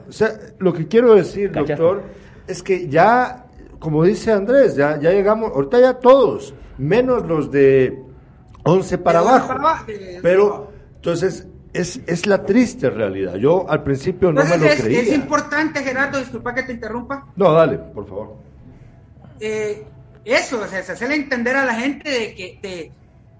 [0.08, 1.74] o sea, lo que quiero decir, Cachaste.
[1.80, 2.02] doctor,
[2.48, 3.46] es que ya,
[3.78, 7.96] como dice Andrés, ya, ya llegamos, ahorita ya todos, menos los de
[8.64, 9.46] 11 para abajo.
[9.46, 13.36] para abajo, de- Pero, entonces, es, es la triste realidad.
[13.36, 15.00] Yo al principio no me lo es, creía.
[15.00, 18.34] es importante, Gerardo, disculpa que te interrumpa, No, dale, por favor.
[19.38, 19.84] eh,
[20.24, 22.92] eso, o sea, es hacerle entender a la gente de que de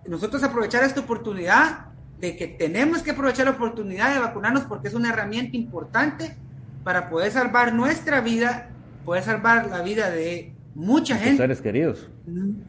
[0.07, 1.87] nosotros aprovechar esta oportunidad,
[2.21, 6.37] de que tenemos que aprovechar la oportunidad de vacunarnos porque es una herramienta importante
[6.83, 8.71] para poder salvar nuestra vida,
[9.05, 11.39] poder salvar la vida de mucha gente.
[11.39, 12.09] seres queridos.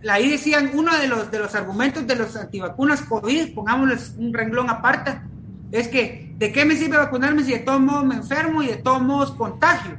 [0.09, 4.69] Ahí decían, uno de los, de los argumentos de los antivacunas COVID, pongámosles un renglón
[4.69, 5.19] aparte,
[5.71, 8.77] es que, ¿de qué me sirve vacunarme si de todos modos me enfermo y de
[8.77, 9.97] todos modos contagio?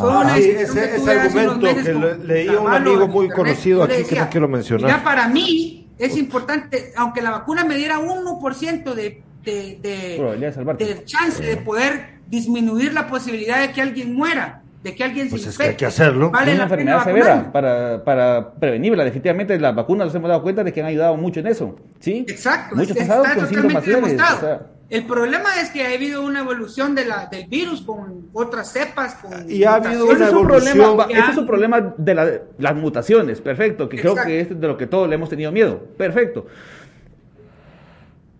[0.00, 3.26] Fue Ah, una sí, ese, que ese argumento que le- leí a un amigo muy
[3.26, 3.34] internet.
[3.36, 4.86] conocido aquí que decía, no quiero mencionar.
[4.90, 10.48] Mira, para mí es importante, aunque la vacuna me diera 1% de, de, de, Probabilidad
[10.50, 10.84] de salvarte.
[10.84, 15.42] de chance de poder disminuir la posibilidad de que alguien muera, de que alguien Pues
[15.42, 15.80] se es que hay infecte.
[15.80, 16.30] que hacerlo.
[16.30, 19.04] Vale es una enfermedad severa para, para prevenirla.
[19.04, 21.76] Definitivamente las vacunas nos hemos dado cuenta de que han ayudado mucho en eso.
[21.98, 22.24] ¿sí?
[22.28, 23.50] Exacto, Muchos está con síntomas
[23.84, 24.04] totalmente leves.
[24.04, 24.36] demostrado.
[24.36, 28.28] o sea, El problema es que ha habido una evolución de la, del virus con
[28.32, 30.76] otras cepas, con Y ha habido ese una es un evolución.
[30.78, 31.18] problema, Ya.
[31.20, 34.76] ese es un problema de la- las mutaciones, perfecto, que creo que es de lo
[34.78, 36.46] que todos le hemos tenido miedo, perfecto.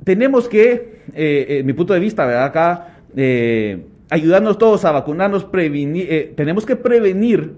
[0.05, 2.45] tenemos que, eh, mi punto de vista, ¿verdad?
[2.45, 7.55] Acá, eh, ayudarnos todos a vacunarnos, prevenir, eh, tenemos que prevenir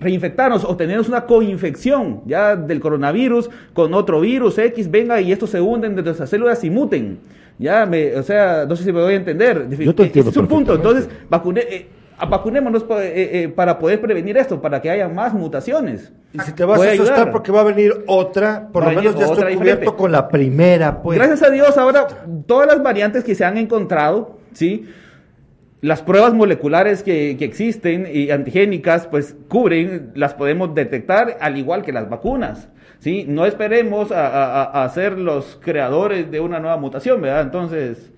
[0.00, 5.50] reinfectarnos o tener una coinfección ya del coronavirus con otro virus X, venga y estos
[5.50, 7.18] se hunden de nuestras células y muten.
[7.58, 9.68] Ya, me, o sea, no sé si me voy a entender.
[9.70, 10.76] Yo te entiendo es un punto.
[10.76, 11.88] Entonces, vacune, eh,
[12.28, 16.12] vacunémonos eh, eh, para poder prevenir esto, para que haya más mutaciones.
[16.32, 19.26] Y si te vas a asustar porque va a venir otra, por lo menos ya
[19.26, 21.02] estoy cubierto con la primera.
[21.02, 21.18] Pues.
[21.18, 22.06] Gracias a Dios, ahora
[22.46, 24.86] todas las variantes que se han encontrado, ¿sí?
[25.80, 31.92] Las pruebas moleculares que, existen y antigénicas, pues cubren, las podemos detectar al igual que
[31.92, 32.68] las vacunas.
[32.98, 33.24] ¿sí?
[33.28, 37.42] No esperemos a, ser los creadores de una nueva mutación, ¿verdad?
[37.42, 38.10] Entonces...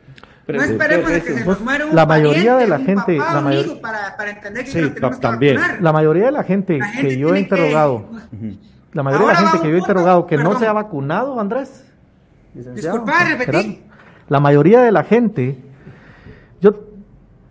[0.48, 3.80] No esperemos a que se nos muera un la mayoría de la gente, la mayoría,
[3.80, 5.60] para, para, entender que sí, también.
[5.80, 8.06] La mayoría de la gente, que yo he interrogado,
[8.92, 11.84] la mayoría de la gente que yo he interrogado que no se ha vacunado, Andrés.
[12.54, 13.82] Disculpa, repetí.
[14.28, 15.56] La mayoría de la gente,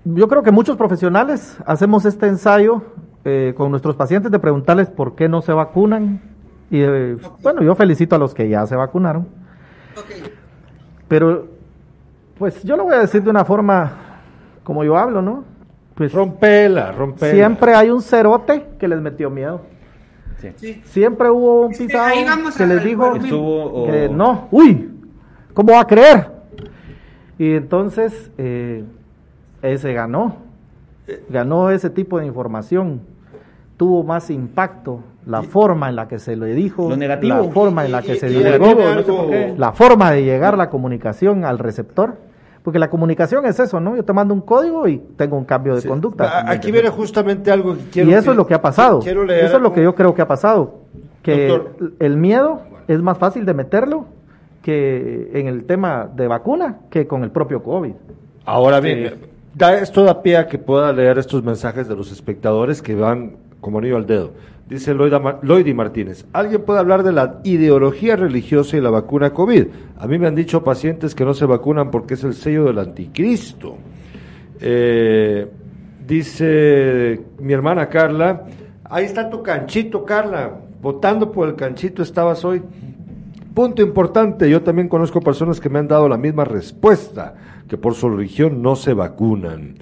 [0.05, 2.81] yo creo que muchos profesionales hacemos este ensayo
[3.25, 6.21] eh, con nuestros pacientes de preguntarles por qué no se vacunan.
[6.71, 9.27] Y eh, bueno, yo felicito a los que ya se vacunaron.
[11.07, 11.47] Pero,
[12.37, 13.91] pues yo lo voy a decir de una forma
[14.63, 15.43] como yo hablo, ¿no?
[15.95, 17.33] Pues rompela, rompela.
[17.33, 19.61] Siempre hay un cerote que les metió miedo.
[20.37, 20.81] Sí.
[20.85, 22.13] Siempre hubo un pisado
[22.57, 24.89] que les dijo que no, uy,
[25.53, 26.31] ¿cómo va a creer?
[27.37, 28.85] Y entonces, eh,
[29.61, 30.37] ese ganó,
[31.29, 33.01] ganó ese tipo de información,
[33.77, 38.01] tuvo más impacto la forma en la que se le dijo, la forma en la
[38.01, 38.75] que se llegó,
[39.57, 42.29] la forma de llegar la comunicación al receptor.
[42.61, 43.95] Porque la comunicación es eso, ¿no?
[43.95, 46.43] Yo te mando un código y tengo un cambio de conducta.
[46.45, 48.09] Aquí viene justamente algo que quiero.
[48.09, 48.99] Y eso es lo que ha pasado.
[48.99, 50.81] Eso es lo que yo creo que ha pasado.
[51.23, 51.61] Que
[51.99, 54.07] el miedo es más fácil de meterlo
[54.61, 57.93] que en el tema de vacuna que con el propio COVID.
[58.45, 59.15] Ahora bien,
[59.59, 63.79] da esto pie a que pueda leer estos mensajes de los espectadores que van como
[63.79, 64.31] anillo al dedo.
[64.69, 69.65] Dice Lloyd Martínez, ¿alguien puede hablar de la ideología religiosa y la vacuna COVID?
[69.97, 72.79] A mí me han dicho pacientes que no se vacunan porque es el sello del
[72.79, 73.75] anticristo.
[74.61, 75.45] Eh,
[76.07, 78.45] dice mi hermana Carla,
[78.85, 82.61] ahí está tu canchito, Carla, votando por el canchito estabas hoy.
[83.59, 87.35] Punto importante, yo también conozco personas que me han dado la misma respuesta
[87.67, 89.75] que por su religión no se vacunan.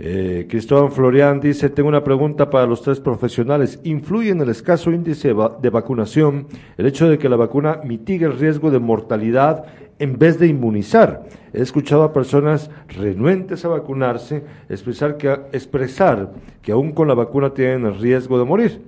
[0.00, 3.78] Eh, Cristóbal Florian dice, tengo una pregunta para los tres profesionales.
[3.84, 5.28] ¿Influye en el escaso índice
[5.60, 9.66] de vacunación el hecho de que la vacuna mitigue el riesgo de mortalidad
[10.00, 11.22] en vez de inmunizar?
[11.52, 17.50] He escuchado a personas renuentes a vacunarse expresar que, expresar que aún con la vacuna
[17.50, 18.82] tienen el riesgo de morir,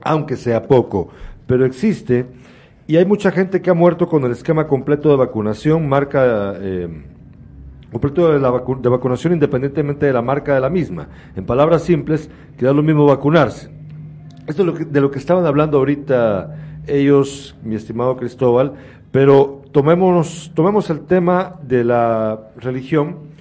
[0.00, 1.10] aunque sea poco,
[1.46, 2.24] pero existe
[2.86, 6.54] y hay mucha gente que ha muerto con el esquema completo de vacunación, marca...
[6.58, 6.88] Eh,
[7.92, 11.08] completo de, la de vacunación independientemente de la marca de la misma.
[11.36, 13.70] En palabras simples, queda lo mismo vacunarse.
[14.46, 16.56] Esto es lo que, de lo que estaban hablando ahorita
[16.86, 18.72] ellos, mi estimado Cristóbal,
[19.12, 23.31] pero tomemos, tomemos el tema de la religión,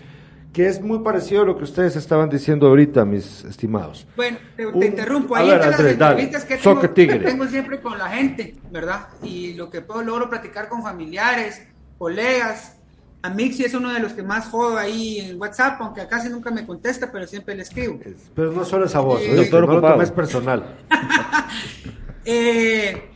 [0.54, 4.06] que es muy parecido a lo que ustedes estaban diciendo ahorita, mis estimados.
[4.16, 5.36] Bueno, te, interrumpo.
[5.36, 9.08] Ahí las entrevistas que tengo, siempre con la gente, ¿verdad?
[9.24, 11.62] Y lo que puedo logro platicar con familiares,
[11.97, 12.78] colegas,
[13.24, 16.49] a Mixi es uno de los que más jodo ahí en WhatsApp, aunque casi nunca
[16.49, 17.99] me contesta, pero siempre le escribo.
[18.36, 20.78] Pero no solo esa voz, eh, no lo es personal.
[22.26, 23.10] eh,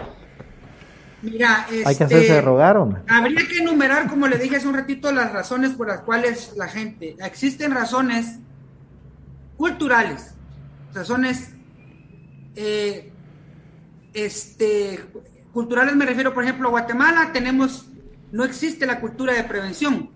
[1.25, 4.75] mira, este, hay que hacerse este, rogar, Habría que enumerar, como le dije hace un
[4.75, 7.15] ratito, las razones por las cuales la gente.
[7.19, 8.39] Existen razones
[9.57, 10.35] culturales,
[10.93, 11.49] razones
[12.55, 13.11] eh,
[14.13, 14.99] este,
[15.51, 17.87] culturales me refiero, por ejemplo, a Guatemala tenemos
[18.31, 20.09] no existe la cultura de prevención.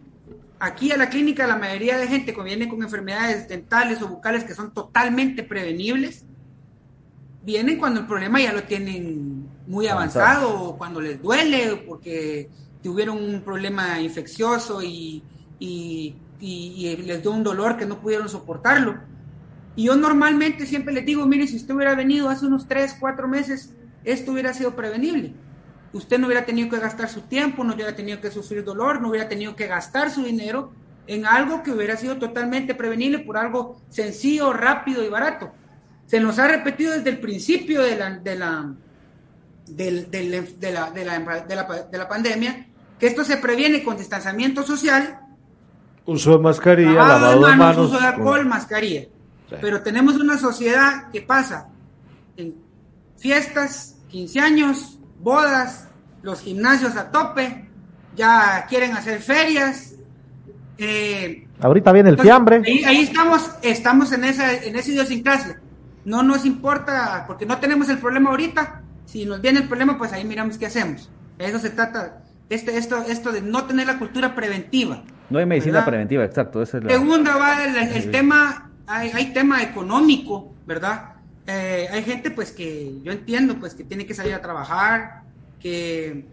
[0.59, 4.43] Aquí a la clínica la mayoría de gente que viene con enfermedades dentales o bucales
[4.43, 6.25] que son totalmente prevenibles,
[7.43, 9.28] vienen cuando el problema ya lo tienen
[9.69, 12.49] muy avanzado cuando les duele porque
[12.83, 15.23] tuvieron un problema infeccioso y,
[15.59, 18.97] y, les dio un dolor que no pudieron soportarlo.
[19.77, 23.27] Y yo normalmente siempre les digo, mire, si usted hubiera venido hace unos 3, 4
[23.27, 25.33] meses, esto hubiera sido prevenible
[25.93, 29.09] usted no hubiera tenido que gastar su tiempo, no hubiera tenido que sufrir dolor, no
[29.09, 30.71] hubiera tenido que gastar su dinero
[31.07, 35.51] en algo que hubiera sido totalmente prevenible por algo sencillo, rápido y barato.
[36.05, 38.75] Se nos ha repetido desde el principio de la, de la,
[39.75, 40.71] de
[41.91, 42.67] la, pandemia
[42.99, 45.21] que esto se previene con distanciamiento social.
[46.05, 47.87] Uso de mascarilla, lavado de manos.
[47.89, 49.07] Uso de alcohol, mascarilla.
[49.61, 51.69] Pero tenemos una sociedad que pasa
[52.37, 52.55] en
[53.17, 55.87] fiestas, 15 años, bodas,
[56.21, 57.69] los gimnasios a tope,
[58.15, 59.95] ya quieren hacer ferias.
[60.77, 62.61] Eh, Ahorita viene el entonces, fiambre.
[62.65, 65.61] Ahí, ahí estamos, estamos en esa, en esa idiosincrasia.
[66.05, 68.83] No nos importa, porque no tenemos el problema ahorita.
[69.09, 71.09] Si nos viene el problema, pues ahí miramos qué hacemos.
[71.39, 75.03] Eso se trata, este, esto, esto de no tener la cultura preventiva.
[75.31, 75.87] No hay medicina ¿verdad?
[75.87, 76.61] preventiva, exacto.
[76.61, 81.13] esa es la- Segunda va el, el tema, hay, hay tema económico, ¿verdad?
[81.47, 85.23] Eh, hay gente pues que yo entiendo pues que tiene que salir a trabajar,
[85.59, 86.25] que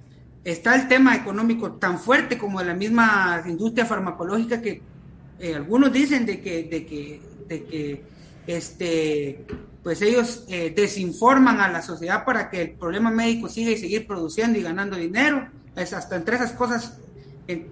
[0.44, 4.82] está el tema económico tan fuerte como la misma industria farmacológica que
[5.38, 8.04] eh, algunos dicen de que, de que, de que
[8.46, 9.46] este,
[9.87, 14.05] pues ellos eh, desinforman a la sociedad para que el problema médico siga y seguir
[14.05, 15.49] produciendo y ganando dinero.
[15.76, 16.99] Es hasta entre esas cosas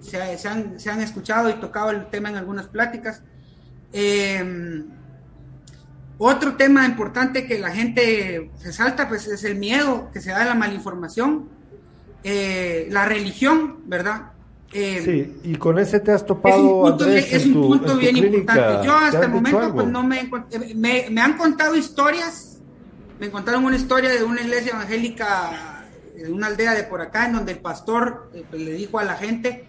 [0.01, 3.21] se, han, se han escuchado y tocado el tema en algunas pláticas.
[3.93, 4.85] Eh,
[6.17, 10.45] otro tema importante que la gente resalta pues es el miedo que se da de
[10.45, 11.49] la malinformación,
[12.23, 14.34] eh, la religión, ¿verdad?
[14.77, 17.53] Eh, Sí, y con ese te has es un topado, punto, Andrés, bien, es un
[17.53, 18.87] tu, punto bien importante.
[18.87, 22.59] Yo ¿Te hasta el momento pues, no me, eh, me, me han contado historias,
[23.21, 25.85] me contaron una historia de una iglesia evangélica
[26.17, 29.05] de una aldea de por acá en donde el pastor eh, pues, le dijo a
[29.05, 29.65] la gente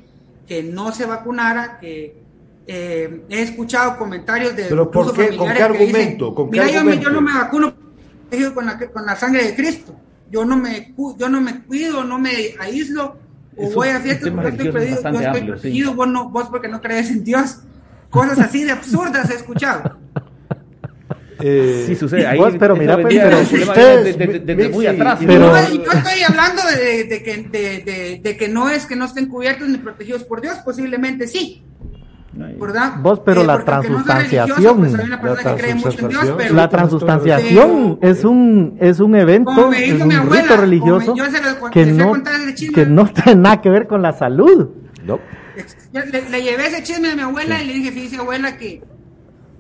[0.48, 2.18] que no se vacunara, que
[2.66, 5.38] eh, he escuchado comentarios de ¿Pero por qué?
[5.38, 6.34] ¿Con qué que dicen, argumento?
[6.34, 7.74] ¿Con qué Mira, yo, me- yo argumento?" no me vacuno
[8.56, 9.96] con la, con la sangre de Cristo.
[10.32, 13.18] Yo no me yo no me cuido, no me aíslo
[13.58, 15.62] o voy a tema porque estoy perdido, yo bastante estoy amplio, sí.
[15.62, 17.58] protegido, vos, no, vos porque no crees en Dios.
[18.10, 19.98] Cosas así de absurdas he escuchado.
[21.40, 22.26] Eh, Sí sucede.
[22.26, 23.38] Ahí, Vos, pero eso mira, pues, pero
[23.68, 25.22] ustedes, de- de- de- de muy atrás.
[25.22, 28.70] y Pero- No, yo estoy hablando de, de que, de, de- de- de que no
[28.70, 31.62] es que no estén cubiertos ni protegidos por Dios, posiblemente sí,
[32.36, 32.94] ¿verdad?
[33.02, 34.78] Vos, pero la no soy transustanciación.
[34.80, 40.16] pues La La transustanciación es un es un evento, Como me es dijo un mi
[40.16, 42.14] abuela, rito religioso lo- que no
[42.74, 44.70] que no tiene nada que ver con la salud.
[45.06, 45.20] No.
[45.94, 48.84] Le, le llevé ese chisme a mi abuela y le dije, fíjese abuela que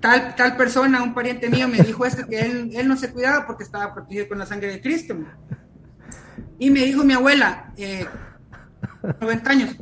[0.02, 3.48] tal, tal persona, un pariente mío, me dijo esto, que él, él no se cuidaba
[3.48, 5.16] porque estaba protegido con la sangre de Cristo.
[6.60, 8.06] Y me dijo mi abuela, eh,
[9.22, 9.76] 90 años,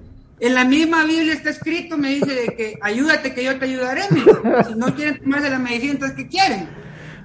[0.46, 4.02] en la misma Biblia está escrito, me dice de que ayúdate que yo te ayudaré.
[4.68, 6.68] Si no quieren tomarse la medicina, entonces ¿qué quieren?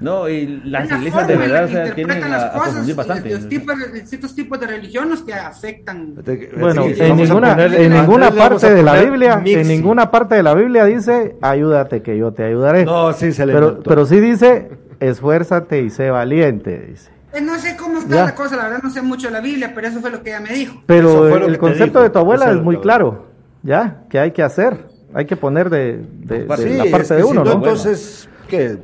[0.01, 2.53] No, y las Es la iglesias de verdad o sea, tienen interpretan a, las a
[2.53, 3.31] cosas, confundir bastante.
[3.31, 6.15] Los tipos, de- distintos tipos de religiones que afectan
[6.57, 9.55] Bueno, Sí, en ninguna, ponerle- en ninguna parte de la poner Biblia, Mixi.
[9.55, 12.85] en ninguna parte de la Biblia dice, ayúdate que yo te ayudaré.
[12.85, 13.91] No, sí se le pero, inventó.
[13.91, 17.11] pero sí dice, esfuérzate y sé valiente, dice.
[17.33, 18.25] Eh, No sé cómo está Ya.
[18.25, 20.31] la cosa, la verdad no sé mucho de la Biblia, pero eso fue lo que
[20.31, 20.83] ella me dijo.
[20.87, 23.27] Pero el, concepto dijo, de tu abuela eso es muy claro,
[23.63, 24.05] ¿ya?
[24.09, 27.15] Que hay que hacer, hay que poner de, de- de Sí, la es parte que
[27.15, 27.57] de si uno, no, ¿no?
[27.57, 28.79] Entonces, ¿qué?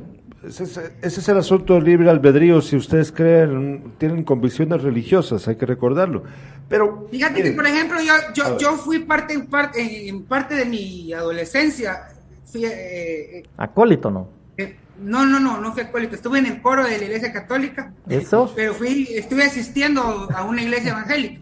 [0.47, 2.61] Ese es, ese es el asunto del libre albedrío.
[2.61, 6.21] Si ustedes creen, tienen convicciones religiosas, hay que recordarlo.
[6.69, 10.65] Pero, Fíjate que, por ejemplo, yo, yo, yo fui parte en, parte en parte de
[10.65, 12.09] mi adolescencia.
[12.45, 14.29] Fui, eh, Acólito, ¿no?
[14.99, 16.15] No, no, no, no fui alcohólico.
[16.15, 17.93] Estuve en el coro de la iglesia católica.
[18.09, 18.51] Eso.
[18.55, 21.41] Pero fui, estuve asistiendo a una iglesia evangélica.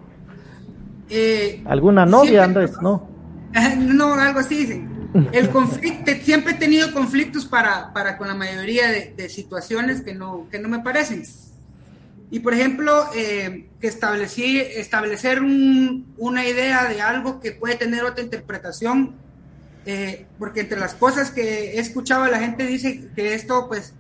[1.10, 2.82] Eh, ¿Alguna novia, siempre- Andrés?
[2.82, 3.10] No.
[3.78, 4.90] No, algo así dicen.
[5.32, 10.16] El conflicto, siempre he tenido conflictos para, para con la mayoría de, de situaciones que
[10.16, 11.24] no, que no me parecen.
[12.32, 18.04] Y por ejemplo, eh, que establecí, establecer un- una idea de algo que puede tener
[18.06, 19.16] otra interpretación,
[19.86, 23.94] eh, porque entre las cosas que he escuchado la gente dice que esto, pues,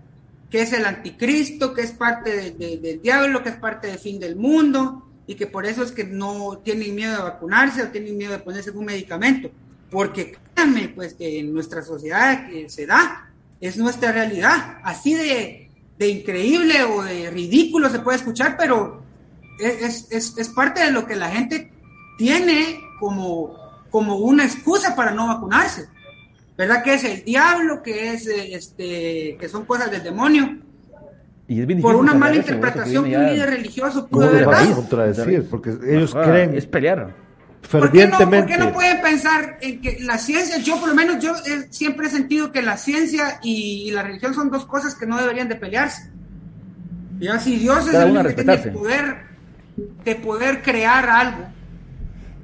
[0.49, 3.97] que es el anticristo, que es parte de- de- del diablo, que es parte del
[3.99, 7.87] fin del mundo, y que por eso es que no tienen miedo de vacunarse o
[7.89, 9.49] tienen miedo de ponerse un medicamento.
[9.89, 13.31] Porque créanme, pues que en nuestra sociedad eh, se da,
[13.61, 14.77] es nuestra realidad.
[14.83, 19.01] Así de, de increíble o de ridículo se puede escuchar, pero
[19.59, 21.71] es, es, es parte de lo que la gente
[22.17, 23.55] tiene como,
[23.93, 25.85] como una excusa para no vacunarse.
[26.57, 26.83] ¿Verdad?
[26.83, 30.57] Que es el diablo, que es eh, este, que son cosas del demonio.
[31.47, 34.75] Y es bien Por una mala interpretación que un líder religioso ¿cómo pudo haber dado.
[34.77, 35.47] contradecir?
[35.47, 37.13] Porque ellos Ah, creen Es pelear.
[37.69, 38.53] ¿Por qué, no, fervientemente.
[38.53, 41.67] ¿Por qué no pueden pensar en que la ciencia, yo por lo menos yo eh,
[41.69, 45.19] siempre he sentido que la ciencia y, y la religión son dos cosas que no
[45.19, 46.09] deberían de pelearse.
[47.19, 49.17] Ya si Dios es el que tiene el poder
[50.03, 51.52] de poder crear algo,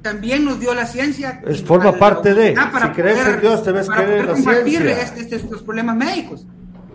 [0.02, 1.40] también nos dio la ciencia.
[1.46, 2.54] Es forma parte de.
[2.54, 5.02] humanidad Si crees en Dios, debes para creer en la combatir ciencia.
[5.02, 6.46] este- este- estos problemas médicos.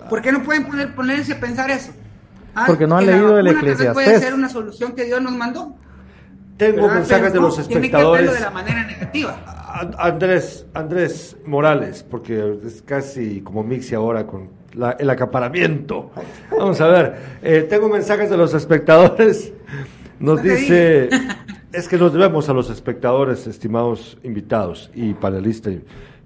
[0.09, 1.91] ¿Por qué no pueden poner, ponerse a pensar eso?
[2.53, 4.21] Ah, Porque no han leído el vez Puede Eclesiastés.
[4.21, 5.75] ser una solución que Dios nos mandó.
[6.57, 6.95] Tengo ¿verdad?
[6.95, 8.33] mensajes de los que espectadores.
[8.33, 9.73] de la manera negativa.
[9.73, 16.11] An- Andrés, Andrés Morales, porque es casi como Mixi ahora con la- el acaparamiento.
[16.57, 19.51] Vamos a ver, eh, tengo mensajes de los espectadores.
[20.19, 21.09] Nos dice
[21.75, 25.73] Es que nos debemos a los espectadores, estimados invitados y panelistas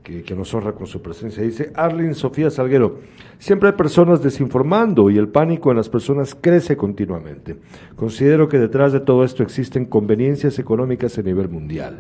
[0.04, 1.42] que, nos honra con su presencia.
[1.42, 3.00] Dice Arlene Sofía Salguero,
[3.40, 7.58] siempre hay personas desinformando y el pánico en las personas crece continuamente.
[7.96, 11.98] Considero que detrás de todo esto existen conveniencias económicas a nivel mundial.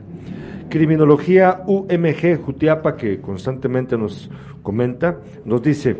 [0.69, 4.29] Criminología UMG Jutiapa, que constantemente nos
[4.61, 5.97] comenta, nos dice,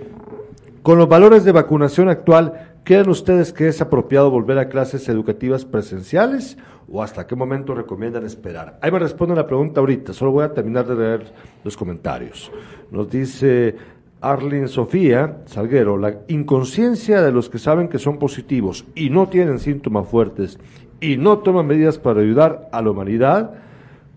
[0.84, 5.64] con los valores de vacunación actual, ¿Creen ustedes que es apropiado volver a clases educativas
[5.64, 6.58] presenciales
[6.92, 8.80] o hasta qué momento recomiendan esperar?
[8.82, 11.34] Ahí me responden la pregunta ahorita, solo voy a terminar de leer
[11.64, 12.52] los comentarios.
[12.92, 13.76] Nos dice
[14.22, 19.60] Arlene Sofía Salguero, la inconsciencia de los que saben que son positivos y no tienen
[19.60, 20.60] síntomas fuertes
[21.00, 23.52] y no toman medidas para ayudar a la humanidad,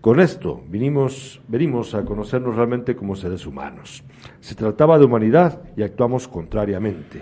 [0.01, 4.03] con esto vinimos, venimos a conocernos realmente como seres humanos.
[4.41, 7.21] Se trataba de humanidad y actuamos contrariamente.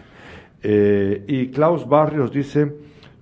[0.64, 2.74] Eh, y Klaus Barrios dice,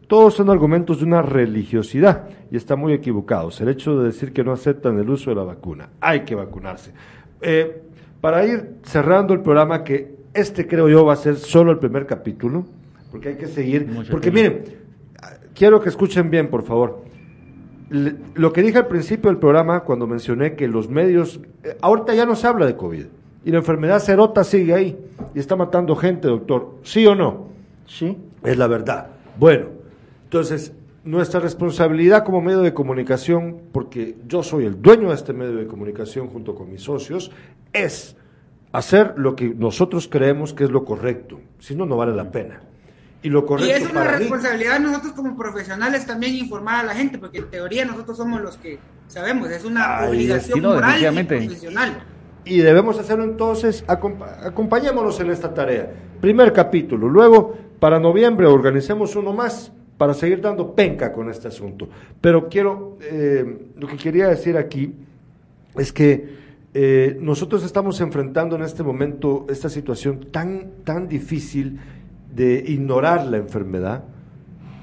[0.10, 3.62] todos son argumentos de una religiosidad y están muy equivocados.
[3.62, 6.92] El hecho de decir que no aceptan el uso de la vacuna, hay que vacunarse.
[7.42, 7.84] Eh,
[8.20, 12.08] para ir cerrando el programa, que este creo yo va a ser solo el primer
[12.08, 12.66] capítulo,
[13.12, 13.88] porque hay que seguir.
[14.10, 14.64] porque miren,
[15.54, 17.04] quiero que escuchen bien, por favor.
[17.92, 22.26] lo que dije al principio del programa, cuando mencioné que los medios, eh, ahorita ya
[22.26, 23.06] no se habla de COVID
[23.46, 24.98] y la enfermedad serota sigue ahí
[25.36, 26.78] y está matando gente, doctor.
[26.82, 27.50] ¿Sí o no?
[27.86, 28.18] Sí.
[28.44, 29.12] Es la verdad.
[29.38, 29.79] Bueno,
[30.30, 30.74] entonces,
[31.04, 35.66] nuestra responsabilidad como medio de comunicación, porque yo soy el dueño de este medio de
[35.66, 37.32] comunicación junto con mis socios,
[37.74, 38.16] es
[38.72, 41.40] hacer lo que nosotros creemos que es lo correcto.
[41.58, 42.62] Si no, no vale la pena.
[43.24, 46.94] Y, lo correcto y es una responsabilidad de nosotros como profesionales también informar a la
[46.94, 48.78] gente, porque en teoría nosotros somos los que
[49.08, 52.04] sabemos, es una obligación moral y profesional
[52.46, 55.92] y debemos hacerlo entonces, acompañémonos en esta tarea.
[56.22, 61.90] Primer capítulo, luego para noviembre organicemos uno más para seguir dando penca con este asunto.
[62.22, 64.94] Pero quiero, eh, lo que quería decir aquí
[65.76, 66.40] es que
[66.74, 71.80] eh, nosotros estamos enfrentando en este momento esta situación tan, tan difícil
[72.34, 74.06] de ignorar la enfermedad,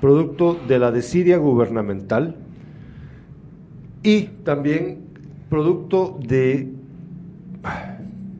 [0.03, 2.37] producto de la desidia gubernamental
[4.03, 4.99] y también
[5.49, 6.73] producto de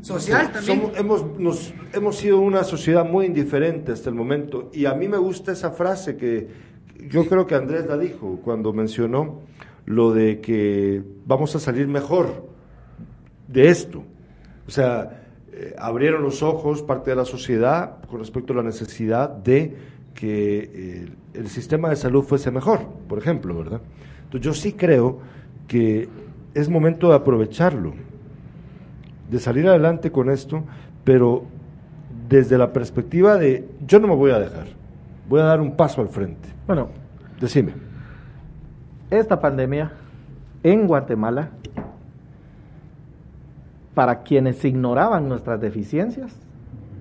[0.03, 0.93] Social también.
[0.97, 5.17] hemos, nos, hemos sido una sociedad muy indiferente hasta el momento y a mí me
[5.17, 6.66] gusta esa frase que
[7.09, 9.41] yo creo que Andrés la dijo cuando mencionó
[9.85, 12.47] lo de que vamos a salir mejor
[13.49, 14.03] de esto.
[14.67, 19.31] O sea, eh, abrieron los ojos parte de la sociedad con respecto a la necesidad
[19.31, 19.75] de
[20.15, 23.81] que eh, el sistema de salud fuese mejor, por ejemplo, ¿verdad?
[24.25, 25.21] Entonces yo sí creo
[25.69, 26.09] que
[26.55, 27.95] es momento de aprovecharlo
[29.31, 30.65] de salir adelante con esto,
[31.05, 31.45] pero
[32.29, 34.67] desde la perspectiva de yo no me voy a dejar,
[35.29, 36.56] voy a dar un paso al frente.
[36.67, 36.89] Bueno,
[37.41, 37.75] decime.
[39.11, 39.93] Esta pandemia
[40.63, 41.51] en Guatemala,
[43.95, 46.37] para quienes ignoraban nuestras deficiencias,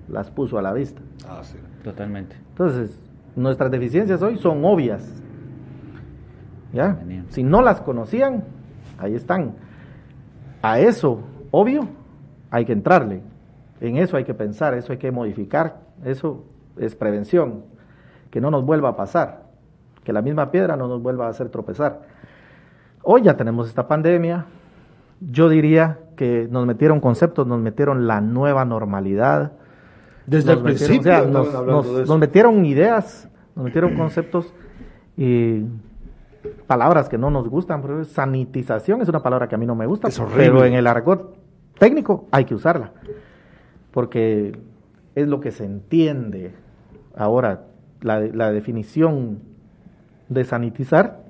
[0.08, 1.02] las puso a la vista.
[1.28, 1.58] Ah, sí.
[1.82, 2.36] Totalmente.
[2.50, 2.98] Entonces,
[3.34, 5.22] nuestras deficiencias hoy son obvias.
[6.72, 6.98] ¿Ya?
[7.28, 8.44] Si no las conocían,
[8.98, 9.54] ahí están.
[10.62, 11.88] A eso, obvio,
[12.50, 13.22] hay que entrarle.
[13.80, 16.44] En eso hay que pensar, eso hay que modificar, eso
[16.76, 17.64] es prevención,
[18.30, 19.45] que no nos vuelva a pasar,
[20.06, 22.02] que la misma piedra no nos vuelva a hacer tropezar.
[23.02, 24.46] Hoy ya tenemos esta pandemia,
[25.20, 29.52] yo diría que nos metieron conceptos, nos metieron la nueva normalidad.
[30.24, 34.54] Desde el principio nos, metieron ideas, nos metieron conceptos
[35.16, 35.64] y
[36.68, 37.82] palabras que no nos gustan.
[38.04, 41.36] sanitización es una palabra que a mí no me gusta, pero en el argot
[41.80, 42.92] técnico, hay que usarla,
[43.90, 44.56] porque
[45.16, 46.54] es lo que se entiende
[47.16, 47.64] ahora,
[48.02, 49.55] la, la definición
[50.28, 51.24] de sanitizar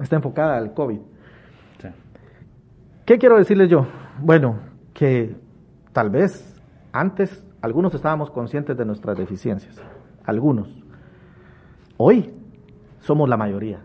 [0.00, 1.00] está enfocada al COVID.
[3.04, 3.86] ¿Qué quiero decirles yo?
[4.20, 4.60] Bueno,
[4.94, 5.34] que
[5.92, 6.60] tal vez
[6.92, 9.76] antes algunos estábamos conscientes de nuestras deficiencias,
[10.24, 10.68] algunos.
[11.96, 12.32] Hoy
[13.00, 13.80] somos la mayoría.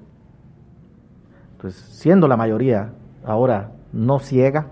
[1.53, 2.93] Entonces, siendo la mayoría
[3.25, 4.67] ahora no ciega,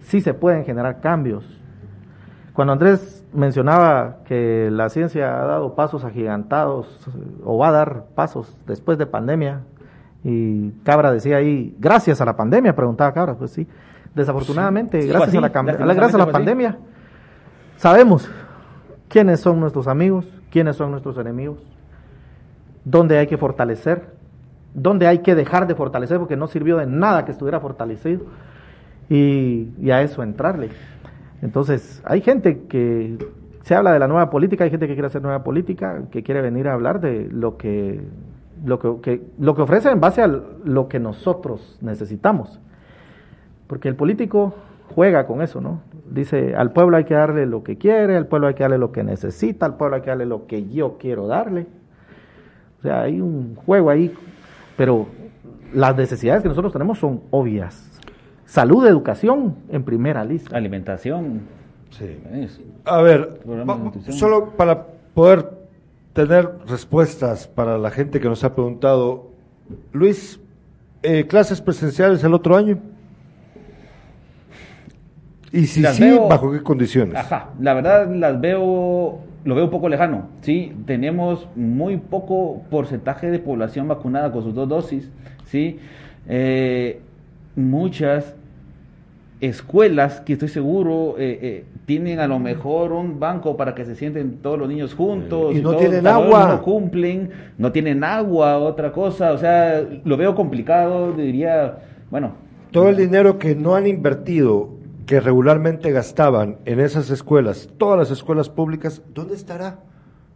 [0.00, 1.44] sí se pueden generar cambios.
[2.52, 7.08] Cuando Andrés mencionaba que la ciencia ha dado pasos agigantados
[7.44, 9.62] o va a dar pasos después de pandemia,
[10.24, 13.66] y Cabra decía ahí, gracias a la pandemia, preguntaba Cabra, pues sí,
[14.14, 16.78] desafortunadamente, gracias, a la, gracias a la pandemia,
[17.76, 18.30] sabemos
[19.08, 21.58] quiénes son nuestros amigos, quiénes son nuestros enemigos,
[22.84, 24.14] dónde hay que fortalecer,
[24.74, 28.22] dónde hay que dejar de fortalecer, porque no sirvió de nada que estuviera fortalecido
[29.08, 30.70] y, a eso entrarle.
[31.42, 33.18] Entonces, hay gente que
[33.62, 36.40] se habla de la nueva política, hay gente que quiere hacer nueva política, que quiere
[36.40, 38.00] venir a hablar de lo que
[38.64, 42.60] lo que, que- lo que ofrece en base a lo que nosotros necesitamos.
[43.66, 44.54] Porque el político
[44.94, 45.80] juega con eso, ¿no?
[46.08, 48.92] Dice, al pueblo hay que darle lo que quiere, al pueblo hay que darle lo
[48.92, 51.66] que necesita, al pueblo hay que darle lo que yo quiero darle.
[52.78, 54.14] O sea, hay un juego ahí,
[54.76, 55.06] pero
[55.74, 57.91] las necesidades que nosotros tenemos son obvias.
[58.52, 60.54] Salud, educación en primera lista.
[60.54, 61.40] Alimentación.
[61.88, 62.18] Sí.
[62.84, 65.48] A ver, va- solo para poder
[66.12, 69.30] tener respuestas para la gente que nos ha preguntado,
[69.94, 70.38] Luis,
[71.02, 72.78] eh, ¿clases presenciales el otro año?
[75.50, 77.14] Y si Las sí, veo- ¿bajo qué condiciones?
[77.16, 80.26] Ajá, la verdad las veo, lo veo un poco lejano.
[80.42, 85.10] Sí, tenemos muy poco porcentaje de población vacunada con sus dos dosis.
[85.46, 85.80] Sí,
[86.28, 87.00] Eh,
[87.56, 88.36] muchas
[89.46, 93.96] escuelas que estoy seguro eh, eh, tienen a lo mejor un banco para que se
[93.96, 96.46] sienten todos los niños juntos Y no tienen agua.
[96.48, 101.76] no cumplen no tienen agua otra cosa o sea lo veo complicado diría
[102.10, 102.34] bueno
[102.70, 104.70] Todo el dinero que no han invertido,
[105.06, 109.80] que regularmente gastaban en esas escuelas, todas las escuelas públicas, ¿dónde estará?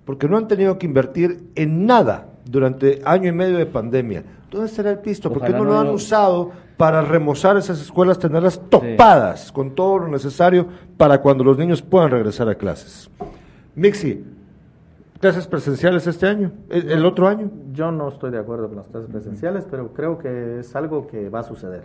[0.04, 4.24] Porque no han tenido que invertir en nada durante año y medio de pandemia.
[4.50, 5.30] ¿Dónde estará el pisto?
[5.32, 9.74] ¿Por qué Ojalá no lo han lo- usado para remozar esas escuelas, tenerlas topadas con
[9.74, 10.66] todo lo necesario
[10.96, 13.10] para cuando los niños puedan regresar a clases?
[13.74, 14.24] Mixi,
[15.20, 16.52] ¿clases presenciales este año?
[16.68, 17.50] ¿El, el otro año?
[17.72, 21.28] Yo no estoy de acuerdo con las clases presenciales, pero creo que es algo que
[21.28, 21.84] va a suceder.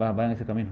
[0.00, 0.70] va, va en ese camino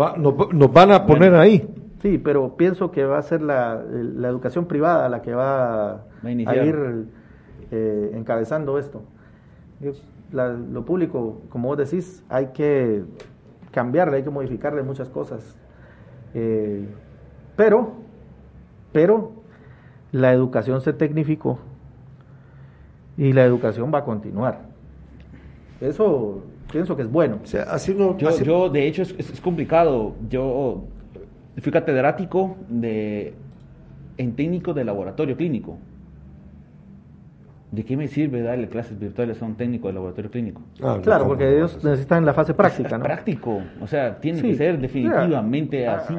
[0.00, 1.68] Va- nos, nos van a poner ahí.
[2.02, 3.82] Sí, pero pienso que va a ser la,
[4.28, 7.06] educación privada la que va, Va a ir
[7.70, 9.02] eh, encabezando esto.
[9.80, 9.92] Yo-
[10.32, 13.04] la- lo público, como vos decís, hay que
[13.70, 15.56] cambiarle, hay que modificarle muchas cosas.
[16.34, 16.86] Eh,
[17.56, 17.92] pero,
[18.92, 19.32] pero
[20.12, 21.58] la educación se tecnificó
[23.16, 24.60] y la educación va a continuar.
[25.80, 27.38] Eso pienso que es bueno.
[27.42, 28.16] O sea, así no...
[28.18, 30.14] Yo, así- yo de hecho, es, es- es complicado.
[30.28, 30.84] Yo
[31.60, 33.34] fui catedrático de,
[34.18, 35.78] en técnico de laboratorio clínico.
[37.70, 40.62] ¿De qué me sirve darle clases virtuales a un técnico de laboratorio clínico?
[40.80, 41.50] Ah, no, Claro, ¿cómo porque no?
[41.50, 43.04] ellos necesitan la fase práctica, ¿no?
[43.04, 43.60] Práctico.
[43.80, 44.48] O sea, tiene Sí.
[44.50, 45.96] que ser definitivamente Ya.
[45.96, 46.14] así.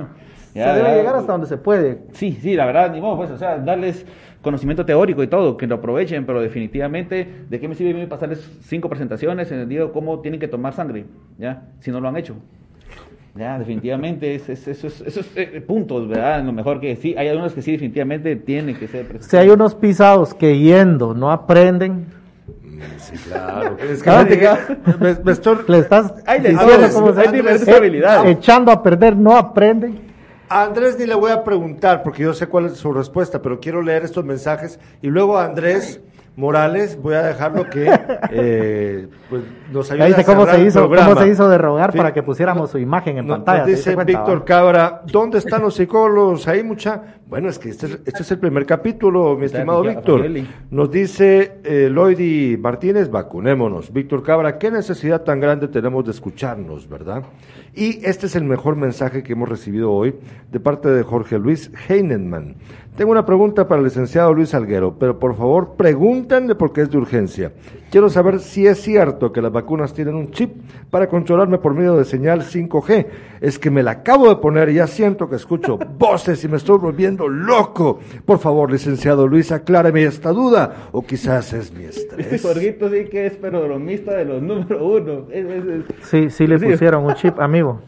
[0.53, 0.95] Se Ya, debe ya.
[0.95, 1.99] llegar hasta donde se puede.
[2.11, 4.05] Sí, sí, la verdad, ni modo, pues, o sea, darles
[4.41, 8.07] conocimiento teórico y todo, que lo aprovechen, pero definitivamente, ¿de qué me sirve a mí
[8.07, 11.05] pasarles cinco presentaciones en el día de cómo tienen que tomar sangre?
[11.37, 11.63] ¿Ya?
[11.79, 12.35] Si no lo han hecho.
[13.37, 16.43] Ya, definitivamente, es, es- eso es, eso es, eh, puntos, ¿verdad?
[16.43, 19.29] Lo mejor que sí, hay algunos que sí, definitivamente tienen que ser presentados.
[19.29, 22.05] Si hay unos pisados que yendo no aprenden,
[22.99, 23.75] Sí, claro.
[23.91, 24.59] Es que Ah, diga.
[24.67, 25.57] que me, me estoy...
[25.67, 28.37] le estás diciendo se- hay diferentes eh, habilidades.
[28.37, 29.99] echando a perder no aprenden.
[30.49, 33.59] A Andrés ni le voy a preguntar porque yo sé cuál es su respuesta, pero
[33.59, 35.99] quiero leer estos mensajes y luego a Andrés
[36.37, 37.91] Morales voy a dejarlo que
[38.31, 39.41] eh, pues,
[39.73, 41.09] nos ayude dice a cómo se hizo, programa.
[41.09, 41.97] cómo se hizo de rogar Sí.
[41.97, 43.57] para que pusiéramos su imagen en pantalla.
[43.59, 44.45] Nos ¿te diste dice Víctor?
[44.45, 47.15] Cabra, ¿dónde están los psicólogos ahí, mucha?
[47.27, 50.25] Bueno, es que este es, este es el primer capítulo, mi estimado Víctor.
[50.69, 53.91] Nos dice eh, Loidi Martínez, vacunémonos.
[53.91, 57.23] Víctor Cabra, ¿qué necesidad tan grande tenemos de escucharnos, verdad?
[57.75, 60.15] Y este es el mejor mensaje que hemos recibido hoy
[60.51, 62.55] de parte de Jorge Luis Heinenman.
[62.95, 66.97] Tengo una pregunta para el licenciado Luis Alguero, pero por favor pregúntenle porque es de
[66.97, 67.51] urgencia.
[67.91, 70.49] Quiero saber si es cierto que las vacunas tienen un chip
[70.89, 73.05] para controlarme por medio de señal 5G.
[73.39, 76.57] Es que me la acabo de poner y ya siento que escucho voces y me
[76.57, 77.99] estoy volviendo loco.
[78.25, 82.41] Por favor, licenciado Luis, acláreme esta duda o quizás es mi Este estrés.
[82.41, 85.27] Jorgito sí que es pero bromista de los número uno.
[85.31, 87.81] Es- es- es- Sí, sí le pusieron un chip, amigo.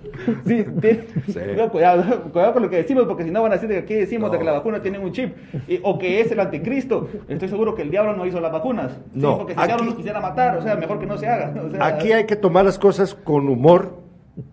[0.46, 1.06] Sí, tiene-
[1.58, 3.94] no, cuidado, cuidado con lo que decimos, porque si no van a decir que aquí
[3.96, 5.34] decimos de que la vacuna tiene un chip,
[5.68, 7.08] y- o que es el anticristo.
[7.28, 8.91] Estoy seguro que el diablo no hizo las vacunas.
[9.14, 11.18] Sí, No, porque si el diablo aquí- nos quisiera matar, o sea, mejor que no
[11.18, 11.54] se haga.
[11.66, 13.98] o sea, Aquí hay que tomar las cosas con humor,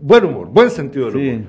[0.00, 1.48] buen humor, buen sentido del humor.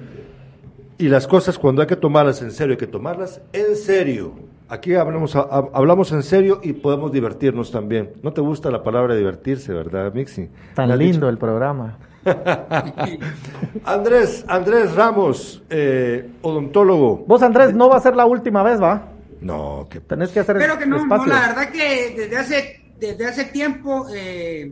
[0.97, 1.05] Sí.
[1.05, 4.33] Y las cosas cuando hay que tomarlas en serio, hay que tomarlas en serio.
[4.69, 8.09] Aquí hablamos, hablamos en serio y podemos divertirnos también.
[8.23, 10.49] ¿No te gusta la palabra divertirse, verdad, Mixi?
[10.73, 11.99] Tan lindo dicho- el programa.
[13.85, 17.23] Andrés, Andrés Ramos, eh, odontólogo.
[17.27, 19.09] Vos, Andrés, no va a ser la última vez, ¿va?
[19.41, 23.27] No, que Tenés que hacer Espero que no, no, la verdad que desde hace, desde
[23.27, 24.71] hace tiempo eh,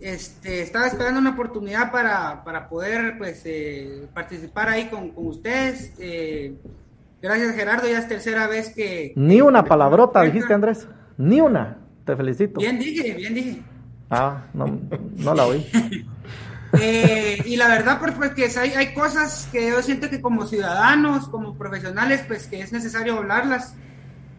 [0.00, 5.92] este, estaba esperando una oportunidad para, para poder pues eh, participar ahí con, con ustedes.
[5.98, 6.54] eh,
[7.22, 9.12] gracias Gerardo, ya es tercera vez que...
[9.16, 10.88] Ni una palabrota, dijiste, Andrés.
[11.16, 11.78] Ni una.
[12.04, 12.60] Te felicito.
[12.60, 13.62] Bien dije, bien dije.
[14.10, 14.78] Ah, no,
[15.16, 15.66] no la oí.
[16.78, 20.46] Eh, y la verdad, pues, pues, que hay, hay cosas que yo siento que como
[20.46, 23.74] ciudadanos, como profesionales, pues que es necesario hablarlas.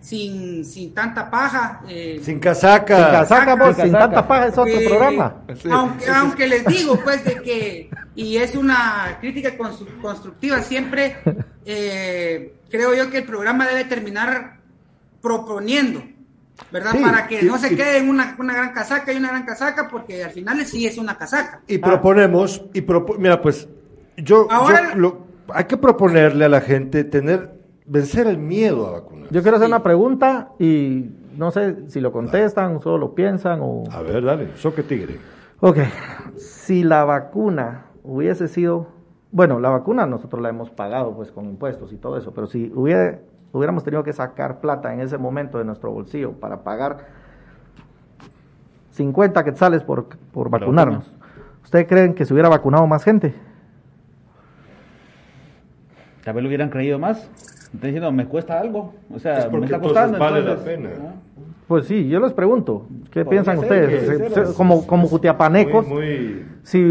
[0.02, 1.82] sin, sin tanta paja.
[1.88, 2.96] eh, Sin casaca.
[2.96, 4.06] Sin casaca, vos, Sin sin casaca.
[4.14, 5.36] tanta paja, es otro eh, programa.
[5.72, 11.18] Aunque, aunque les digo, pues, de que, y es una crítica constru- constructiva, siempre
[11.66, 14.58] eh, creo yo que el programa debe terminar
[15.22, 16.04] proponiendo,
[16.72, 16.92] ¿verdad?
[16.92, 19.30] Sí, Para que y- no se y- quede en una, una gran casaca y una
[19.30, 21.62] gran casaca, porque al final sí es una casaca.
[21.68, 23.68] Y proponemos, y propo- mira, pues,
[24.18, 28.92] yo, Ahora- yo lo- hay que proponerle a la gente tener, vencer el miedo a
[28.92, 29.30] vacunar.
[29.32, 31.06] Yo quiero hacer una pregunta y
[31.38, 33.84] no sé si lo contestan, solo lo piensan o...
[33.92, 35.18] A ver, dale, soque tigre.
[35.60, 35.78] Ok,
[36.38, 38.88] si la vacuna hubiese sido,
[39.32, 42.72] bueno, la vacuna nosotros la hemos pagado pues con impuestos y todo eso, pero si
[42.76, 43.20] hubiera,
[43.52, 47.08] hubiéramos tenido que sacar plata en ese momento de nuestro bolsillo para pagar
[48.92, 51.06] 50 quetzales por, por vacunarnos,
[51.64, 53.34] ¿ustedes creen que se hubiera vacunado más gente?
[56.24, 57.18] Tal vez lo hubieran creído más.
[57.66, 58.94] Están diciendo, me cuesta algo.
[59.14, 60.20] O sea, Es porque me está entonces costando.
[60.20, 60.90] vale la pena.
[60.98, 61.14] ¿no?
[61.68, 64.08] Pues sí, yo les pregunto, ¿qué piensan ustedes?
[64.08, 66.82] Se- se- como, como jutiapanecos, Muy, muy- si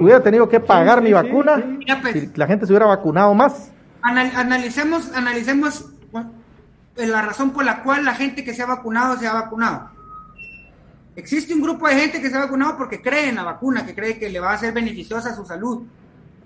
[0.00, 1.78] hubiera tenido que pagar Sí, mi sí, vacuna, sí.
[2.02, 2.12] Pues.
[2.14, 3.72] si la gente se hubiera vacunado más,
[4.06, 6.30] Anal- analicemos, analicemos bueno,
[6.96, 9.90] la razón por la cual la gente que se ha vacunado se ha vacunado.
[11.16, 13.94] Existe un grupo de gente que se ha vacunado porque cree en la vacuna, que
[13.94, 15.82] cree que le va a ser beneficiosa a su salud.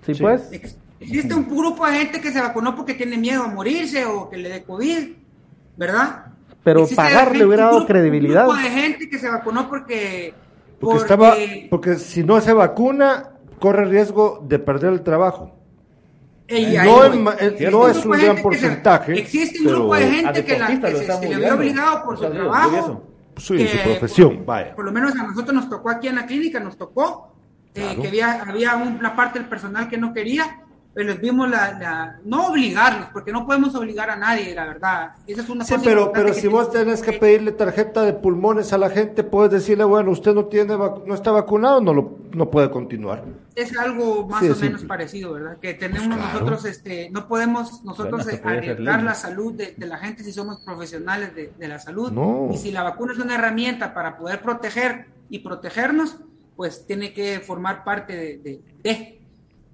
[0.05, 3.47] sí, pues, Ex- Existe un grupo de gente que se vacunó porque tiene miedo a
[3.47, 5.09] morirse o que le dé COVID,
[5.75, 6.25] ¿verdad?
[6.63, 8.47] Pero Existe pagarle gente- hubiera un dado grupo- credibilidad.
[8.47, 10.33] Un grupo de gente que se vacunó porque...
[10.79, 11.33] Porque, estaba,
[11.71, 15.55] porque si no se vacuna, corre riesgo de perder el trabajo.
[16.51, 20.45] No ma- eh, no es un gran que se- porcentaje, existe un grupo de gente
[20.45, 23.03] que, la, que se, se le vio obligado por O su sea, trabajo.
[23.37, 24.75] Sí, que su profesión, por, vaya.
[24.75, 27.33] Por lo menos a nosotros nos tocó aquí en la clínica, nos tocó
[27.73, 28.01] eh, Claro.
[28.01, 30.60] que había, había una parte del personal que no quería,
[30.93, 35.11] pero les vimos la, la- no obligarlos, porque no podemos obligar a nadie, la verdad.
[35.25, 38.73] Esa es una Sí, cosa pero, pero si vos tenés que pedirle tarjeta de pulmones
[38.73, 42.49] a la gente, puedes decirle, bueno, usted no tiene no está vacunado, no lo, no
[42.51, 43.23] puede continuar.
[43.55, 44.87] es algo más Sí, o menos simple.
[44.87, 45.57] parecido, ¿verdad?
[45.59, 46.33] Que tenemos Pues claro.
[46.33, 50.31] nosotros, este, no podemos nosotros Bueno, eh, arriesgar la salud de, de la gente si
[50.33, 52.11] somos profesionales de, de la salud.
[52.11, 52.49] No.
[52.53, 56.17] Y si la vacuna es una herramienta para poder proteger y protegernos,
[56.57, 58.37] pues tiene que formar parte de...
[58.83, 59.20] de-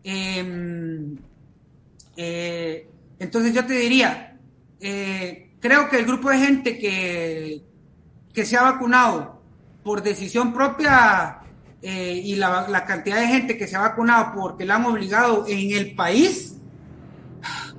[0.09, 1.17] Em,
[2.15, 2.87] eh,
[3.19, 4.37] entonces yo te diría,
[4.79, 7.61] eh, creo que el grupo de gente que,
[8.33, 9.41] que se ha vacunado
[9.83, 11.39] por decisión propia
[11.81, 15.45] eh, y la, la cantidad de gente que se ha vacunado porque la han obligado
[15.45, 16.55] en el país,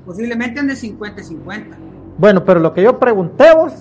[0.04, 1.76] posiblemente ande 50-50.
[2.18, 3.72] bueno, pero lo que yo pregunté vos,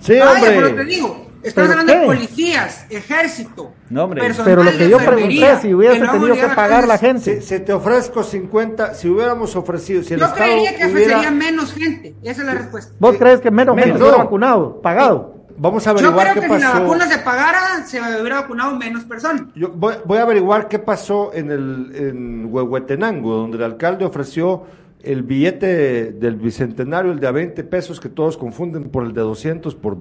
[0.00, 0.84] Sí, Vaya, pero te hombre.
[0.84, 4.20] digo, estás ¿Pero hablando de policías, ejército, No, hombre.
[4.22, 7.40] personal pero lo que yo pregunté, si hubiese que tenido que a pagar la gente,
[7.40, 11.16] Si, si te ofrezco 50, si hubiéramos ofrecido, si el Yo Estado creería que hubiera...
[11.18, 12.92] ofrecería menos gente, esa es la respuesta.
[12.98, 13.98] ¿vos crees que menos gente menos.
[13.98, 14.24] se hubiera No.
[14.24, 15.36] vacunado, pagado?
[15.58, 18.76] Vamos a Yo averiguar creo qué que si la vacuna se pagara, se hubiera vacunado
[18.76, 19.42] menos personas.
[19.54, 24.64] Yo voy, voy a averiguar qué pasó en el en Huehuetenango, donde el alcalde ofreció
[25.02, 29.22] el billete del bicentenario, el de a 20 pesos, que todos confunden por el de
[29.22, 29.96] 200 por.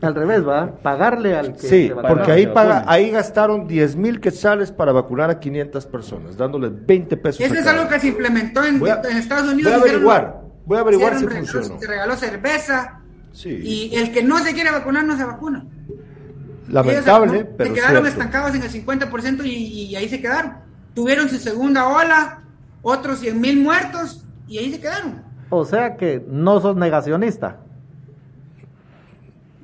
[0.00, 0.76] Al revés, ¿va?
[0.80, 5.28] Pagarle al que Sí, se porque ahí, paga, ahí gastaron 10 mil quetzales para vacunar
[5.30, 7.40] a 500 personas, dándoles 20 pesos.
[7.40, 9.72] Eso es algo que se implementó en, a- en Estados Unidos.
[9.72, 11.80] voy a hicieron- averiguar, voy a averiguar si funcionó.
[11.80, 13.00] Se regaló cerveza
[13.32, 13.50] Sí.
[13.90, 15.64] y el que no se quiere vacunar no se vacuna.
[16.68, 18.08] Lamentable, Ellos, pero se quedaron cierto.
[18.08, 20.52] estancados en el 50% y, y ahí se quedaron.
[20.94, 22.42] Tuvieron su segunda ola,
[22.82, 25.22] otros 100 mil muertos y ahí se quedaron.
[25.50, 27.60] O sea que no sos negacionista.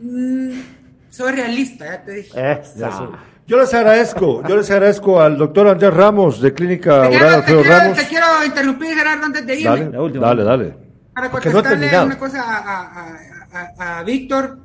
[0.04, 0.60] Mm,
[1.08, 2.50] soy realista, ya te dije.
[2.52, 3.08] Esa.
[3.46, 7.40] Yo les agradezco, yo les agradezco al doctor Andrés Ramos de Clínica Te quiero, Oral
[7.44, 7.98] te, quiero, Ramos.
[7.98, 9.70] te quiero interrumpir, Gerardo, antes de irme.
[9.70, 10.26] Dale, La última.
[10.26, 10.76] dale, dale.
[11.14, 13.18] Para no contestarle una cosa a, a-
[13.52, 14.58] a- a- Víctor,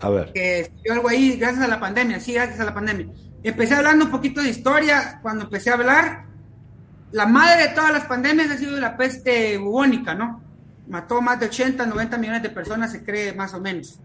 [0.00, 0.32] A ver.
[0.32, 3.06] que escribió algo ahí gracias a la pandemia, sí, gracias a la pandemia.
[3.42, 6.24] Empecé hablando un poquito de historia, cuando empecé a hablar,
[7.12, 10.42] la madre de todas las pandemias ha sido la peste bubónica, ¿no?
[10.88, 14.00] Mató más de 80, 90 millones de personas, se cree más o menos.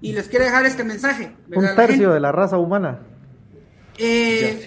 [0.00, 1.34] Y les quiero dejar este mensaje.
[1.54, 3.00] Un tercio de la raza humana.
[3.98, 4.60] eh,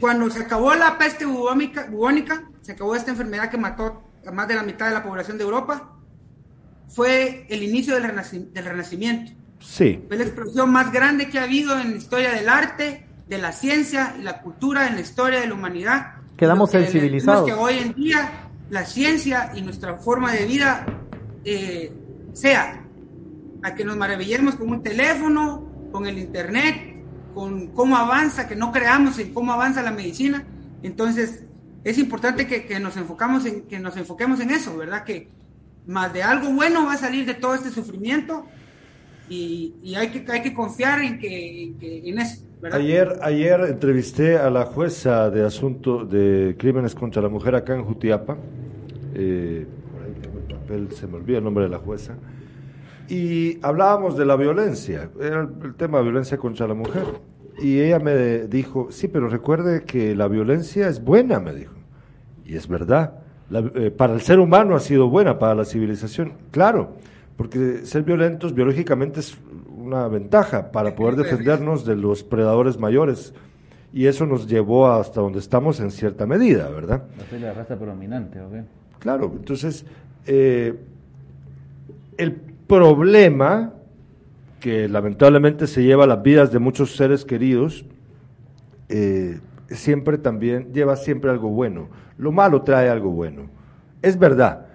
[0.00, 4.46] cuando se acabó la peste bubónica, bubónica, se acabó esta enfermedad que mató a más
[4.48, 5.92] de la mitad de la población de Europa,
[6.88, 9.32] fue el inicio del, renaci- del renacimiento.
[9.60, 10.04] Sí.
[10.08, 13.52] Fue la explosión más grande que ha habido en la historia del arte, de la
[13.52, 16.14] ciencia y la cultura, en la historia de la humanidad.
[16.36, 17.46] Quedamos que sensibilizados.
[17.46, 18.30] que hoy en día
[18.68, 20.84] la ciencia y nuestra forma de vida
[21.44, 21.92] eh,
[22.34, 22.84] sea
[23.66, 27.02] a que nos maravillemos con un teléfono, con el internet,
[27.34, 30.44] con cómo avanza, que no creamos en cómo avanza la medicina.
[30.84, 31.42] Entonces,
[31.82, 35.02] es importante que, que nos enfocamos en, que nos enfoquemos en eso, ¿verdad?
[35.02, 35.30] Que
[35.84, 38.46] más de algo bueno va a salir de todo este sufrimiento
[39.28, 42.44] y, y hay, que, hay que confiar en que, que en eso.
[42.70, 47.82] Ayer, ayer entrevisté a la jueza de asunto de crímenes contra la mujer acá en
[47.82, 48.36] Jutiapa.
[49.12, 52.14] Eh, por ahí tengo el papel, se me olvida el nombre de la jueza.
[53.08, 57.04] Y hablábamos de la violencia, era el, el tema de violencia contra la mujer.
[57.58, 61.72] Y ella me dijo, sí, pero recuerde que la violencia es buena, me dijo.
[62.44, 63.14] Y es verdad.
[63.48, 66.94] La- eh, para el ser humano ha sido buena, para la civilización, claro,
[67.36, 69.38] porque ser violentos biológicamente es
[69.76, 73.32] una ventaja para poder defendernos de los predadores mayores.
[73.92, 77.04] Y eso nos llevó hasta donde estamos en cierta medida, ¿verdad?
[77.32, 78.52] No la raza predominante, ¿ok?
[78.98, 79.86] Claro, entonces,
[80.26, 80.74] eh,
[82.18, 83.72] el problema
[84.60, 87.84] que lamentablemente se lleva las vidas de muchos seres queridos,
[88.88, 91.88] eh, siempre también lleva siempre algo bueno.
[92.18, 93.48] Lo malo trae algo bueno.
[94.02, 94.66] Es verdad,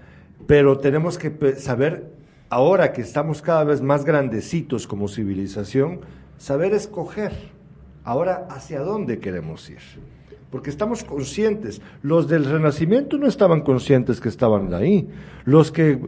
[0.48, 2.12] pero tenemos que saber,
[2.50, 6.02] ahora que estamos cada vez más grandecitos como civilización,
[6.38, 7.32] saber escoger
[8.04, 9.80] ahora hacia dónde queremos ir.
[10.50, 11.82] Porque estamos conscientes.
[12.04, 15.08] Los del Renacimiento no estaban conscientes que estaban ahí.
[15.46, 16.00] Los que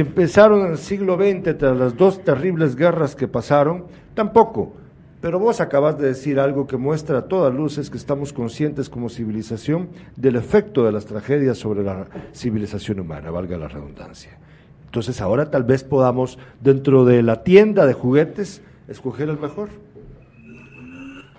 [0.00, 3.84] empezaron en el siglo XX tras las dos terribles guerras que pasaron,
[4.14, 4.72] tampoco.
[5.20, 9.08] Pero vos acabas de decir algo que muestra a todas luces que estamos conscientes como
[9.08, 14.36] civilización del efecto de las tragedias sobre la civilización humana, valga la redundancia.
[14.84, 19.68] Entonces ahora tal vez podamos, dentro de la tienda de juguetes, escoger el mejor.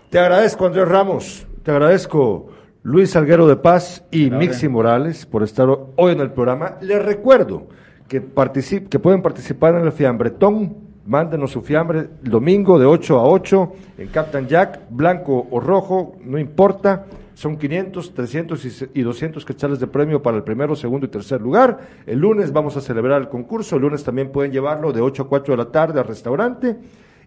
[0.09, 1.45] Te agradezco, Andrés Ramos.
[1.61, 2.47] Te agradezco,
[2.83, 4.31] Luis Salguero de Paz y.
[4.31, 6.77] Mixi Morales, por estar hoy en el programa.
[6.81, 7.67] Les recuerdo
[8.07, 10.85] que, particip- que pueden participar en el fiambretón.
[11.07, 16.15] Mándenos su fiambre el domingo de 8 a 8 en Captain Jack, blanco o rojo,
[16.23, 17.05] no importa.
[17.35, 21.09] Son 500, 300 y se- y 200 quetzales de premio para el primero, segundo y
[21.09, 21.79] tercer lugar.
[22.07, 23.75] El lunes vamos a celebrar el concurso.
[23.75, 26.75] El lunes también pueden llevarlo de 8 a 4 de la tarde al restaurante.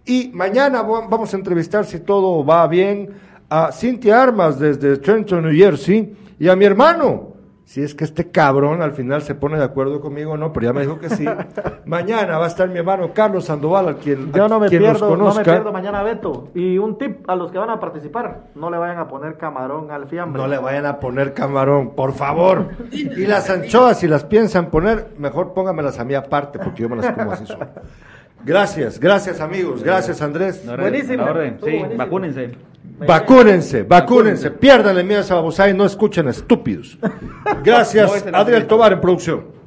[0.07, 3.11] Y mañana vamos a entrevistar, si todo va bien,
[3.51, 7.28] a Cintia Armas desde Trenton, New Jersey, y a mi hermano.
[7.69, 10.69] Si es que este cabrón al final se pone de acuerdo conmigo o no, pero
[10.69, 11.27] ya me dijo que sí.
[11.85, 15.15] mañana va a estar mi hermano Carlos Sandoval, a quien, Yo no me quien pierdo,
[15.15, 16.49] no me pierdo mañana Beto.
[16.55, 19.91] Y un tip a los que van a participar, no le vayan a poner camarón
[19.91, 20.41] al fiambre.
[20.41, 22.71] No le vayan a poner camarón, por favor.
[22.91, 26.97] Y las anchoas, si las piensan poner, mejor póngamelas a mí aparte, porque yo me
[26.97, 27.67] las como así solo.
[28.45, 30.65] Gracias, gracias amigos, gracias Andrés.
[30.65, 31.97] No, Buenísimo, estuvo Sí, buenísimo.
[31.97, 32.51] vacúnense.
[33.07, 36.99] Vacúnense, vacúnense, piérdanle miedo a esa babosada y no escuchen estúpidos.
[37.65, 38.67] Gracias, No Adriel.
[38.67, 39.58] Tobar en producción.